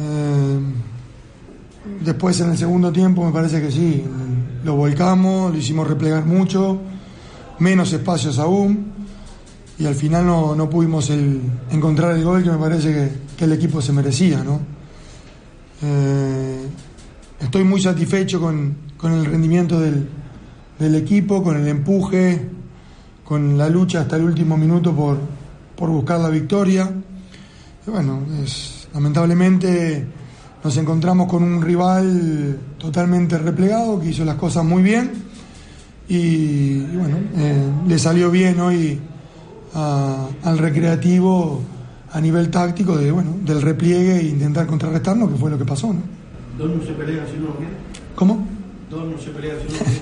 [0.00, 0.60] Eh,
[2.00, 4.04] después en el segundo tiempo me parece que sí,
[4.64, 6.80] lo volcamos, lo hicimos replegar mucho,
[7.60, 8.92] menos espacios aún,
[9.78, 11.10] y al final no, pudimos
[11.70, 14.42] encontrar el gol que me parece que, el equipo se merecía.
[14.42, 14.77] ¿no?
[15.82, 16.68] Eh,
[17.40, 20.08] estoy muy satisfecho con, el rendimiento del,
[20.78, 22.48] del equipo, con el empuje,
[23.24, 25.18] con la lucha hasta el último minuto por,
[25.76, 26.90] por buscar la victoria.
[27.86, 28.22] bueno,
[28.92, 30.04] lamentablemente
[30.64, 35.12] nos encontramos con un rival totalmente replegado que hizo las cosas muy bien
[36.08, 38.98] y, bueno, eh, le salió bien hoy
[39.74, 41.60] al recreativo
[42.10, 45.92] a nivel táctico de, bueno, del repliegue e intentar contrarrestarnos, que fue lo que pasó.
[45.92, 46.00] ¿no?
[46.56, 47.72] ¿Dos no se pelea si uno quiere?
[48.14, 48.46] ¿Cómo?
[48.90, 50.00] No se pelea si uno quiere.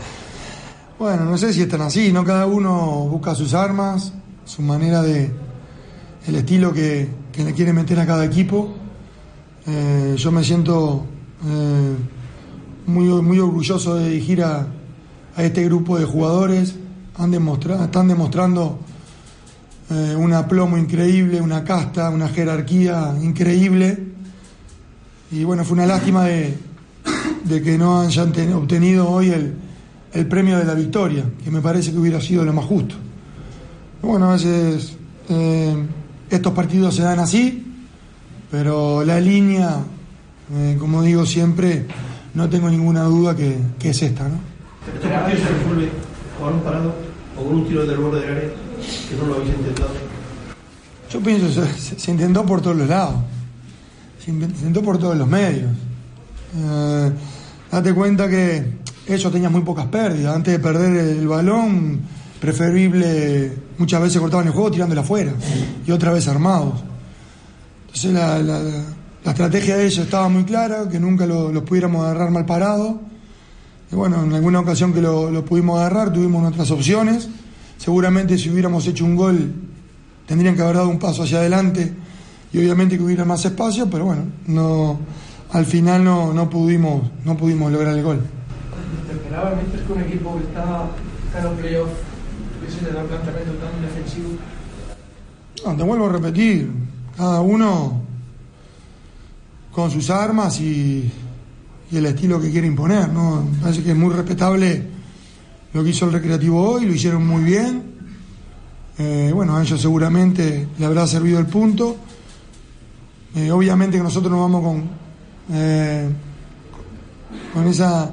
[0.98, 2.24] bueno, no sé si están así, ¿no?
[2.24, 4.12] Cada uno busca sus armas,
[4.44, 5.30] su manera de,
[6.26, 8.74] el estilo que, le quiere meter a cada equipo.
[9.66, 11.04] Eh, yo me siento
[11.46, 11.94] eh,
[12.86, 14.66] muy, muy orgulloso de dirigir a,
[15.36, 16.74] este grupo de jugadores.
[17.16, 18.80] Han demostrado, están demostrando
[19.90, 23.98] eh, un aplomo increíble, una casta, una jerarquía increíble.
[25.30, 26.58] Y bueno, fue una lástima de,
[27.48, 29.54] que no hayan obtenido hoy el,
[30.12, 32.96] el premio de la victoria, que me parece que hubiera sido lo más justo.
[34.02, 34.96] Bueno, a veces
[35.30, 35.74] eh,
[36.30, 37.64] estos partidos se dan así,
[38.50, 39.78] pero la línea,
[40.54, 41.86] eh, como digo siempre,
[42.34, 44.28] no tengo ninguna duda que, es esta.
[44.28, 44.38] ¿no?
[44.94, 45.90] ¿Este partido se resuelve
[46.38, 46.94] con un parado
[47.38, 48.67] o con un tiro del borde del área
[49.08, 49.90] que no lo habéis intentado?
[51.10, 53.16] Yo pienso que se, intentó por todos los lados,
[54.24, 55.70] se intentó por todos los medios.
[56.56, 57.12] Eh,
[57.70, 60.36] date cuenta que ellos tenían muy pocas pérdidas.
[60.36, 62.00] Antes de perder el balón,
[62.40, 65.32] preferible, muchas veces cortaban el juego tirándola afuera
[65.86, 66.74] y otra vez armados.
[67.86, 68.84] Entonces la, la,
[69.24, 72.96] estrategia de ellos estaba muy clara, que nunca los pudiéramos agarrar mal parados.
[73.90, 77.28] Y bueno, en alguna ocasión que lo, pudimos agarrar, tuvimos otras opciones.
[77.78, 79.52] Seguramente si hubiéramos hecho un gol,
[80.26, 81.92] tendrían que haber dado un paso hacia adelante
[82.52, 84.98] y obviamente que hubiera más espacio, pero bueno, no,
[85.52, 88.20] al final no, no, pudimos, no pudimos lograr el gol.
[89.06, 90.90] ¿Te esperabas que un equipo que está
[91.38, 91.92] en los playoffs
[93.80, 94.30] defensivo?
[95.76, 96.70] te vuelvo a repetir,
[97.16, 98.02] cada uno
[99.72, 101.10] con sus armas y,
[101.90, 103.48] el estilo que quiere imponer, ¿no?
[103.62, 104.97] parece que es muy respetable
[105.72, 107.82] lo que hizo el Recreativo hoy, lo hicieron muy bien.
[108.98, 111.96] Eh, bueno, a ellos seguramente le habrá servido el punto.
[113.34, 114.90] Eh, obviamente que nosotros nos vamos con,
[115.52, 116.08] eh,
[117.52, 118.10] con esa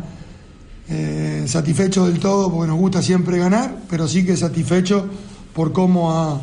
[0.89, 5.07] eh, satisfecho del todo porque nos gusta siempre ganar, pero sí que satisfecho
[5.53, 6.41] por cómo ha,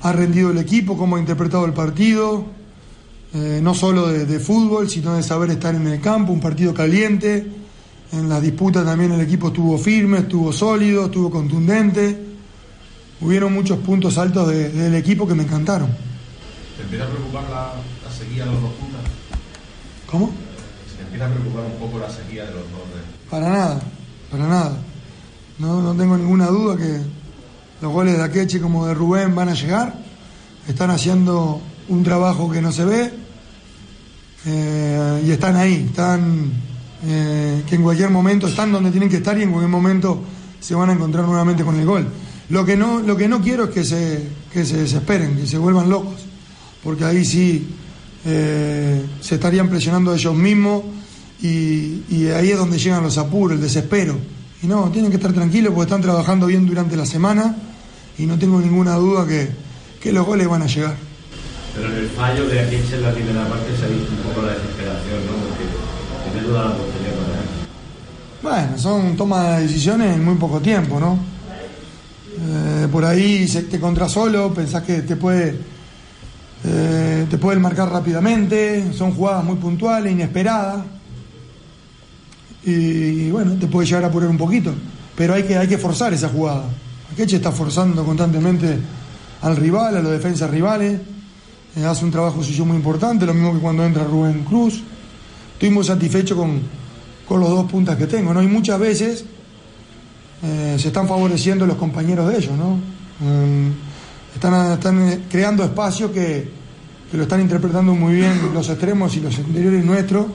[0.00, 2.44] ha rendido el equipo, cómo ha interpretado el partido,
[3.62, 7.46] no solo de, fútbol, sino de saber estar en el campo, un partido caliente.
[8.12, 12.26] En la disputa también el equipo estuvo firme, estuvo sólido, estuvo contundente.
[13.20, 15.88] Hubieron muchos puntos altos del equipo que me encantaron.
[16.76, 17.72] ¿Te empieza a preocupar la,
[18.04, 19.00] la sequía de los dos puntos?
[20.06, 20.30] ¿Cómo?
[20.94, 22.82] ¿Se empieza a preocupar un poco la sequía de los dos
[23.32, 23.80] para nada,
[24.30, 24.76] para nada.
[25.58, 27.00] No, tengo ninguna duda que
[27.80, 29.94] los goles de Akeche como de Rubén van a llegar.
[30.68, 33.10] Están haciendo un trabajo que no se ve
[34.44, 36.52] eh, y están ahí, están
[37.04, 40.22] eh, que en cualquier momento están donde tienen que estar y en cualquier momento
[40.60, 42.06] se van a encontrar nuevamente con el gol.
[42.48, 45.58] Lo que no, lo que no quiero es que se, que se desesperen, que se
[45.58, 46.26] vuelvan locos,
[46.84, 47.66] porque ahí sí
[48.24, 50.82] eh, se estarían presionando ellos mismos
[51.40, 54.16] y, ahí es donde llegan los apuros, el desespero.
[54.62, 57.56] Y no, tienen que estar tranquilos porque están trabajando bien durante la semana
[58.16, 59.48] y no tengo ninguna duda que,
[60.00, 60.94] que los goles van a llegar.
[61.74, 64.46] Pero en el fallo de Akinche en la primera parte se ha visto un poco
[64.46, 65.32] la desesperación, ¿no?
[65.48, 65.71] Porque
[68.42, 71.18] Bueno, son tomas de decisiones en muy poco tiempo, ¿no?
[72.38, 75.58] Eh, por ahí se te contra solo, pensás que te puede
[76.64, 80.84] eh, te pueden marcar rápidamente, son jugadas muy puntuales, inesperadas.
[82.64, 84.72] Y, bueno, te puede llegar a apurar un poquito,
[85.16, 86.64] pero hay que, hay que forzar esa jugada.
[87.12, 88.78] Akeche está forzando constantemente
[89.40, 91.00] al rival, a los defensas rivales.
[91.74, 94.82] Eh, hace un trabajo suyo muy importante, lo mismo que cuando entra Rubén Cruz.
[95.62, 96.60] Estoy muy satisfecho con,
[97.24, 98.42] con los dos puntas que tengo, ¿no?
[98.42, 99.24] Y muchas veces
[100.42, 102.80] eh, se están favoreciendo los compañeros de ellos, ¿no?
[103.20, 103.70] Mm,
[104.34, 106.48] están, están eh, creando espacios que,
[107.08, 110.26] que, lo están interpretando muy bien los extremos y los interiores nuestros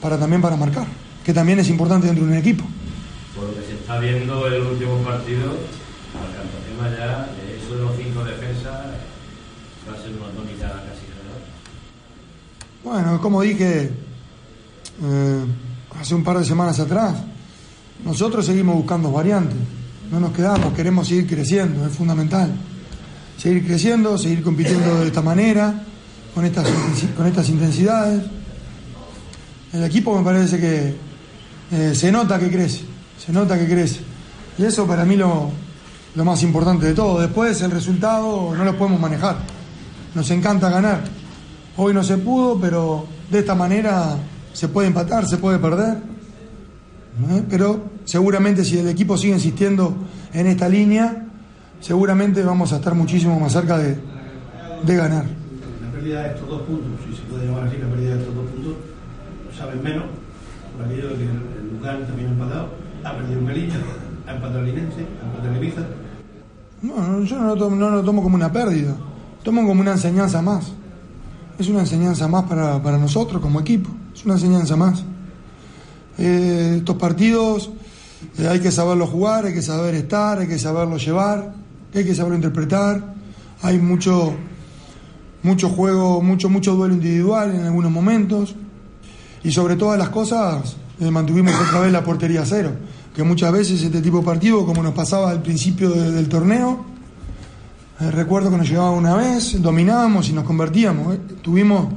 [0.00, 0.86] para también para marcar,
[1.24, 2.62] que también es importante dentro de un equipo.
[3.34, 5.50] Por lo que se está viendo el último partido,
[6.14, 7.28] Alcantacema ya,
[7.60, 8.86] eso de los cinco defensas,
[9.82, 11.42] va a ser una tónica casi general.
[12.84, 14.05] Bueno, como dije
[15.02, 15.44] eh,
[16.00, 17.14] hace un par de semanas atrás,
[18.04, 19.56] nosotros seguimos buscando variantes,
[20.10, 22.50] no nos quedamos, queremos seguir creciendo, es fundamental.
[23.36, 25.82] Seguir creciendo, seguir compitiendo de esta manera,
[26.34, 26.68] con estas,
[27.16, 28.22] con estas intensidades.
[29.72, 30.94] El equipo me parece que
[31.72, 32.82] eh, se nota que crece,
[33.24, 34.00] se nota que crece.
[34.58, 35.50] Y eso para mí lo,
[36.14, 37.20] lo más importante de todo.
[37.20, 39.36] Después el resultado no lo podemos manejar.
[40.14, 41.04] Nos encanta ganar.
[41.76, 44.16] Hoy no se pudo, pero de esta manera
[44.56, 45.98] se puede empatar, se puede perder.
[47.30, 47.42] ¿Eh?
[47.48, 49.94] Pero seguramente si el equipo sigue insistiendo
[50.32, 51.26] en esta línea,
[51.78, 53.98] seguramente vamos a estar muchísimo más cerca de,
[54.82, 55.26] de ganar.
[55.82, 58.34] La pérdida de estos dos puntos, si se puede llamar así la pérdida de estos
[58.34, 58.72] dos puntos,
[59.58, 60.04] saben menos,
[60.74, 62.68] por aquello de que el lugar también ha empatado,
[63.04, 63.76] ha perdido un Melilla,
[64.26, 65.82] ha empatado el Linense, ha empatado el Ibiza.
[66.80, 68.96] No, yo no lo, tomo, no lo tomo como una pérdida,
[69.42, 70.72] tomo como una enseñanza más.
[71.58, 75.04] Es una enseñanza más para, para nosotros como equipo, es una enseñanza más.
[76.18, 77.70] Eh, estos partidos
[78.38, 81.52] eh, hay que saberlo jugar, hay que saber estar, hay que saberlo llevar,
[81.94, 83.14] hay que saberlo interpretar.
[83.62, 84.34] Hay mucho,
[85.42, 88.54] mucho juego, mucho, mucho duelo individual en algunos momentos.
[89.44, 92.72] Y sobre todas las cosas, eh, mantuvimos otra vez la portería cero.
[93.14, 96.84] Que muchas veces este tipo de partido, como nos pasaba al principio de, del torneo,
[97.98, 101.16] recuerdo que nos llegaba una vez, dominábamos y nos convertíamos.
[101.42, 101.88] Tuvimos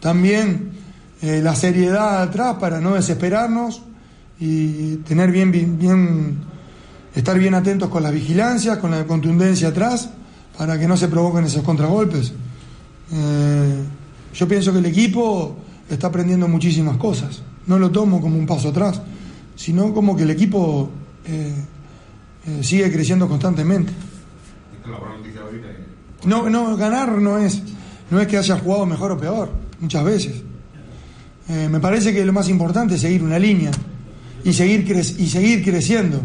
[0.00, 0.71] también
[1.22, 3.82] eh, la seriedad atrás para no desesperarnos
[4.40, 6.38] y tener bien, bien, bien,
[7.14, 10.10] estar bien atentos con las vigilancias, con la contundencia atrás,
[10.58, 12.32] para que no se provoquen esos contragolpes.
[13.12, 13.82] Eh,
[14.34, 15.56] yo pienso que el equipo
[15.88, 17.42] está aprendiendo muchísimas cosas.
[17.66, 19.00] No lo tomo como un paso atrás,
[19.54, 20.90] sino como que el equipo
[21.24, 21.52] eh,
[22.46, 23.92] eh, sigue creciendo constantemente.
[26.24, 27.62] No, no, ganar no es,
[28.10, 29.50] no es que haya jugado mejor o peor,
[29.80, 30.42] muchas veces.
[31.52, 33.70] Eh, me parece que lo más importante es seguir una línea
[34.42, 36.22] y seguir, cre y seguir creciendo.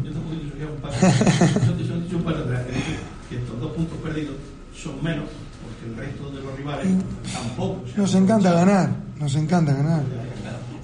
[3.30, 4.36] que estos dos puntos perdidos
[4.74, 5.26] son menos,
[5.62, 6.88] porque el resto de los rivales
[7.34, 7.84] tampoco.
[7.98, 10.04] Nos encanta ganar, nos encanta ganar.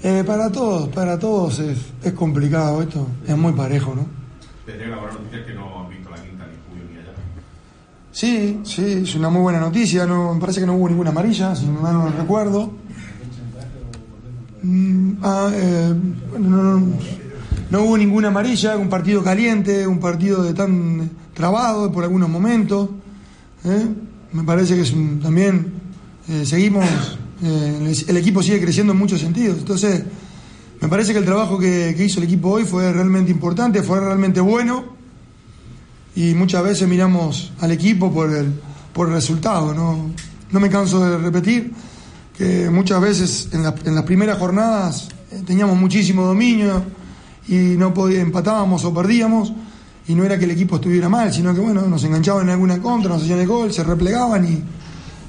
[0.04, 4.06] Eh, para todos, para todos es, es, complicado esto, es muy parejo, ¿no?
[4.66, 7.14] Tendría la buena noticia que no han visto la quinta ni Julio ni allá.
[8.12, 11.56] Sí, sí, es una muy buena noticia, no, me parece que no hubo ninguna amarilla,
[11.56, 12.83] si mal no recuerdo.
[14.64, 15.94] Mm, ah, eh,
[16.40, 16.80] no,
[17.70, 22.90] no, hubo ninguna amarilla, un partido caliente, un partido de tan trabado por algunos momentos.
[23.66, 23.86] ¿eh?
[24.32, 25.74] Me parece que es un, también
[26.30, 26.86] eh, seguimos,
[27.44, 29.60] eh, el equipo sigue creciendo en muchos sentidos.
[29.60, 30.04] Entonces,
[30.80, 34.00] me parece que el trabajo que, que, hizo el equipo hoy fue realmente importante, fue
[34.00, 34.86] realmente bueno.
[36.16, 38.54] Y muchas veces miramos al equipo por el,
[38.94, 39.74] por el resultado.
[39.74, 40.12] ¿no?
[40.52, 41.74] no me canso de repetir
[42.38, 45.10] que muchas veces en, la, en las primeras jornadas
[45.46, 46.84] teníamos muchísimo dominio
[47.48, 49.54] y no podía, empatábamos o perdíamos
[50.08, 52.82] y no era que el equipo estuviera mal, sino que bueno, nos enganchaban en alguna
[52.82, 54.64] contra, nos hacían el gol, se replegaban y,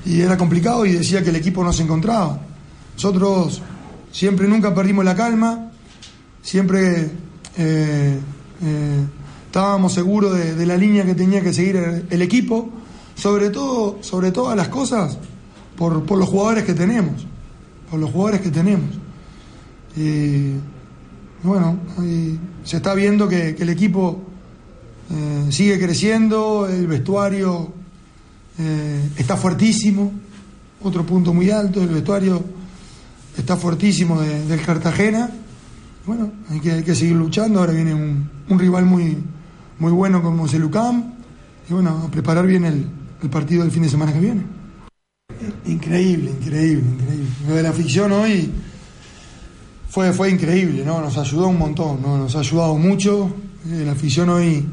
[0.07, 2.39] era complicado y decía que el equipo no se encontraba.
[2.95, 3.63] Nosotros
[4.13, 5.71] siempre nunca perdimos la calma,
[6.43, 7.11] siempre
[7.57, 8.19] eh,
[8.63, 9.07] eh,
[9.47, 12.69] estábamos seguros de, de, la línea que tenía que seguir el, el, equipo,
[13.15, 15.17] sobre todo, sobre todas las cosas,
[15.77, 17.27] por, por los jugadores que tenemos,
[17.91, 18.91] por los jugadores que tenemos.
[19.97, 20.55] Y
[21.43, 21.79] bueno,
[22.65, 24.23] se está viendo que, el equipo
[25.11, 27.73] eh, sigue creciendo, el vestuario
[28.59, 30.13] eh, está fuertísimo,
[30.83, 32.43] otro punto muy alto, el vestuario
[33.37, 35.31] está fuertísimo del Cartagena.
[36.07, 39.17] Bueno, hay que, hay que seguir luchando, ahora viene un, un rival muy,
[39.79, 41.15] muy bueno como Celucam
[41.69, 42.87] y bueno, a preparar bien el,
[43.23, 44.54] el partido del fin de semana que viene.
[45.67, 47.27] Increíble, increíble, increíble.
[47.49, 48.51] Lo de la ficción hoy
[49.89, 51.01] fue, fue increíble, ¿no?
[51.01, 52.19] Nos ayudó un montón, ¿no?
[52.19, 53.35] Nos ha ayudado mucho.
[53.71, 54.65] Eh, la afición hoy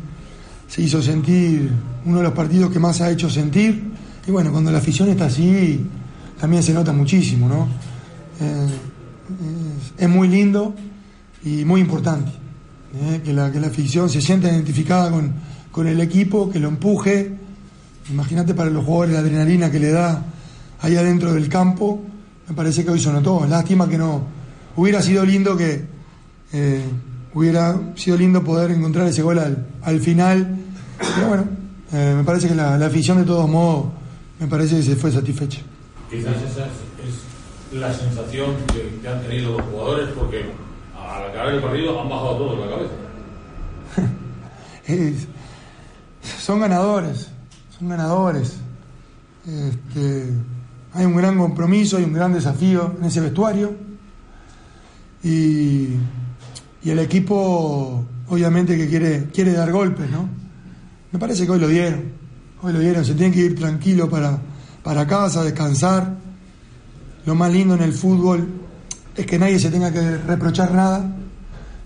[0.68, 1.72] se hizo sentir
[2.06, 3.92] uno de los partidos que más ha hecho sentir.
[4.28, 5.86] Y bueno, cuando la afición está así,
[6.40, 7.68] también se nota muchísimo, ¿no?
[8.40, 8.68] Eh,
[9.98, 10.74] es, es, muy lindo
[11.44, 12.32] y muy importante.
[12.96, 13.22] ¿eh?
[13.24, 15.34] Que, la, que la afición se sienta identificada con,
[15.72, 17.38] con el equipo, que lo empuje.
[18.10, 20.26] Imagínate para los jugadores la adrenalina que le da
[20.82, 22.02] ahí adentro del campo.
[22.48, 23.46] Me parece que hoy sonó todo.
[23.48, 24.24] Lástima que no.
[24.76, 25.86] Hubiera sido lindo que.
[26.54, 26.84] Eh,
[27.34, 30.58] hubiera sido lindo poder encontrar ese gol al, al final.
[31.16, 31.46] Pero bueno,
[31.94, 33.86] eh, me parece que la, la, afición de todos modos,
[34.40, 35.62] me parece que se fue satisfecha.
[36.10, 40.46] Quizás esa es, es la sensación que, que, han tenido los jugadores porque
[40.96, 42.94] al acabar el partido han bajado todos la cabeza.
[44.88, 45.28] es,
[46.40, 47.30] son ganadores,
[47.78, 48.58] son ganadores.
[49.46, 50.30] Este,
[50.94, 53.76] hay un gran compromiso, hay un gran desafío en ese vestuario.
[55.24, 55.90] Y,
[56.84, 60.28] y, el equipo, obviamente, que quiere, quiere dar golpes, ¿no?
[61.12, 62.04] Me parece que hoy lo dieron.
[62.62, 63.06] Hoy lo dieron.
[63.06, 64.40] Se tienen que ir tranquilo para,
[64.84, 66.18] para casa, descansar.
[67.26, 68.48] Lo más lindo en el fútbol
[69.16, 71.16] es que nadie se tenga que reprochar nada.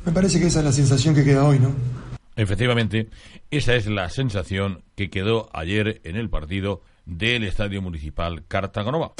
[0.05, 1.71] Me parece que esa es la sensación que queda hoy, ¿no?
[2.35, 3.09] Efectivamente,
[3.49, 9.13] esa es la sensación que quedó ayer en el partido del Estadio Municipal Cartagonova.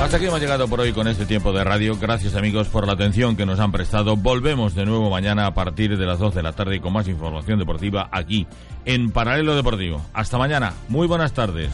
[0.00, 1.96] Hasta aquí hemos llegado por hoy con este tiempo de radio.
[2.00, 4.16] Gracias amigos por la atención que nos han prestado.
[4.16, 7.58] Volvemos de nuevo mañana a partir de las 2 de la tarde con más información
[7.58, 8.46] deportiva aquí
[8.86, 10.00] en Paralelo Deportivo.
[10.14, 10.72] Hasta mañana.
[10.88, 11.70] Muy buenas tardes.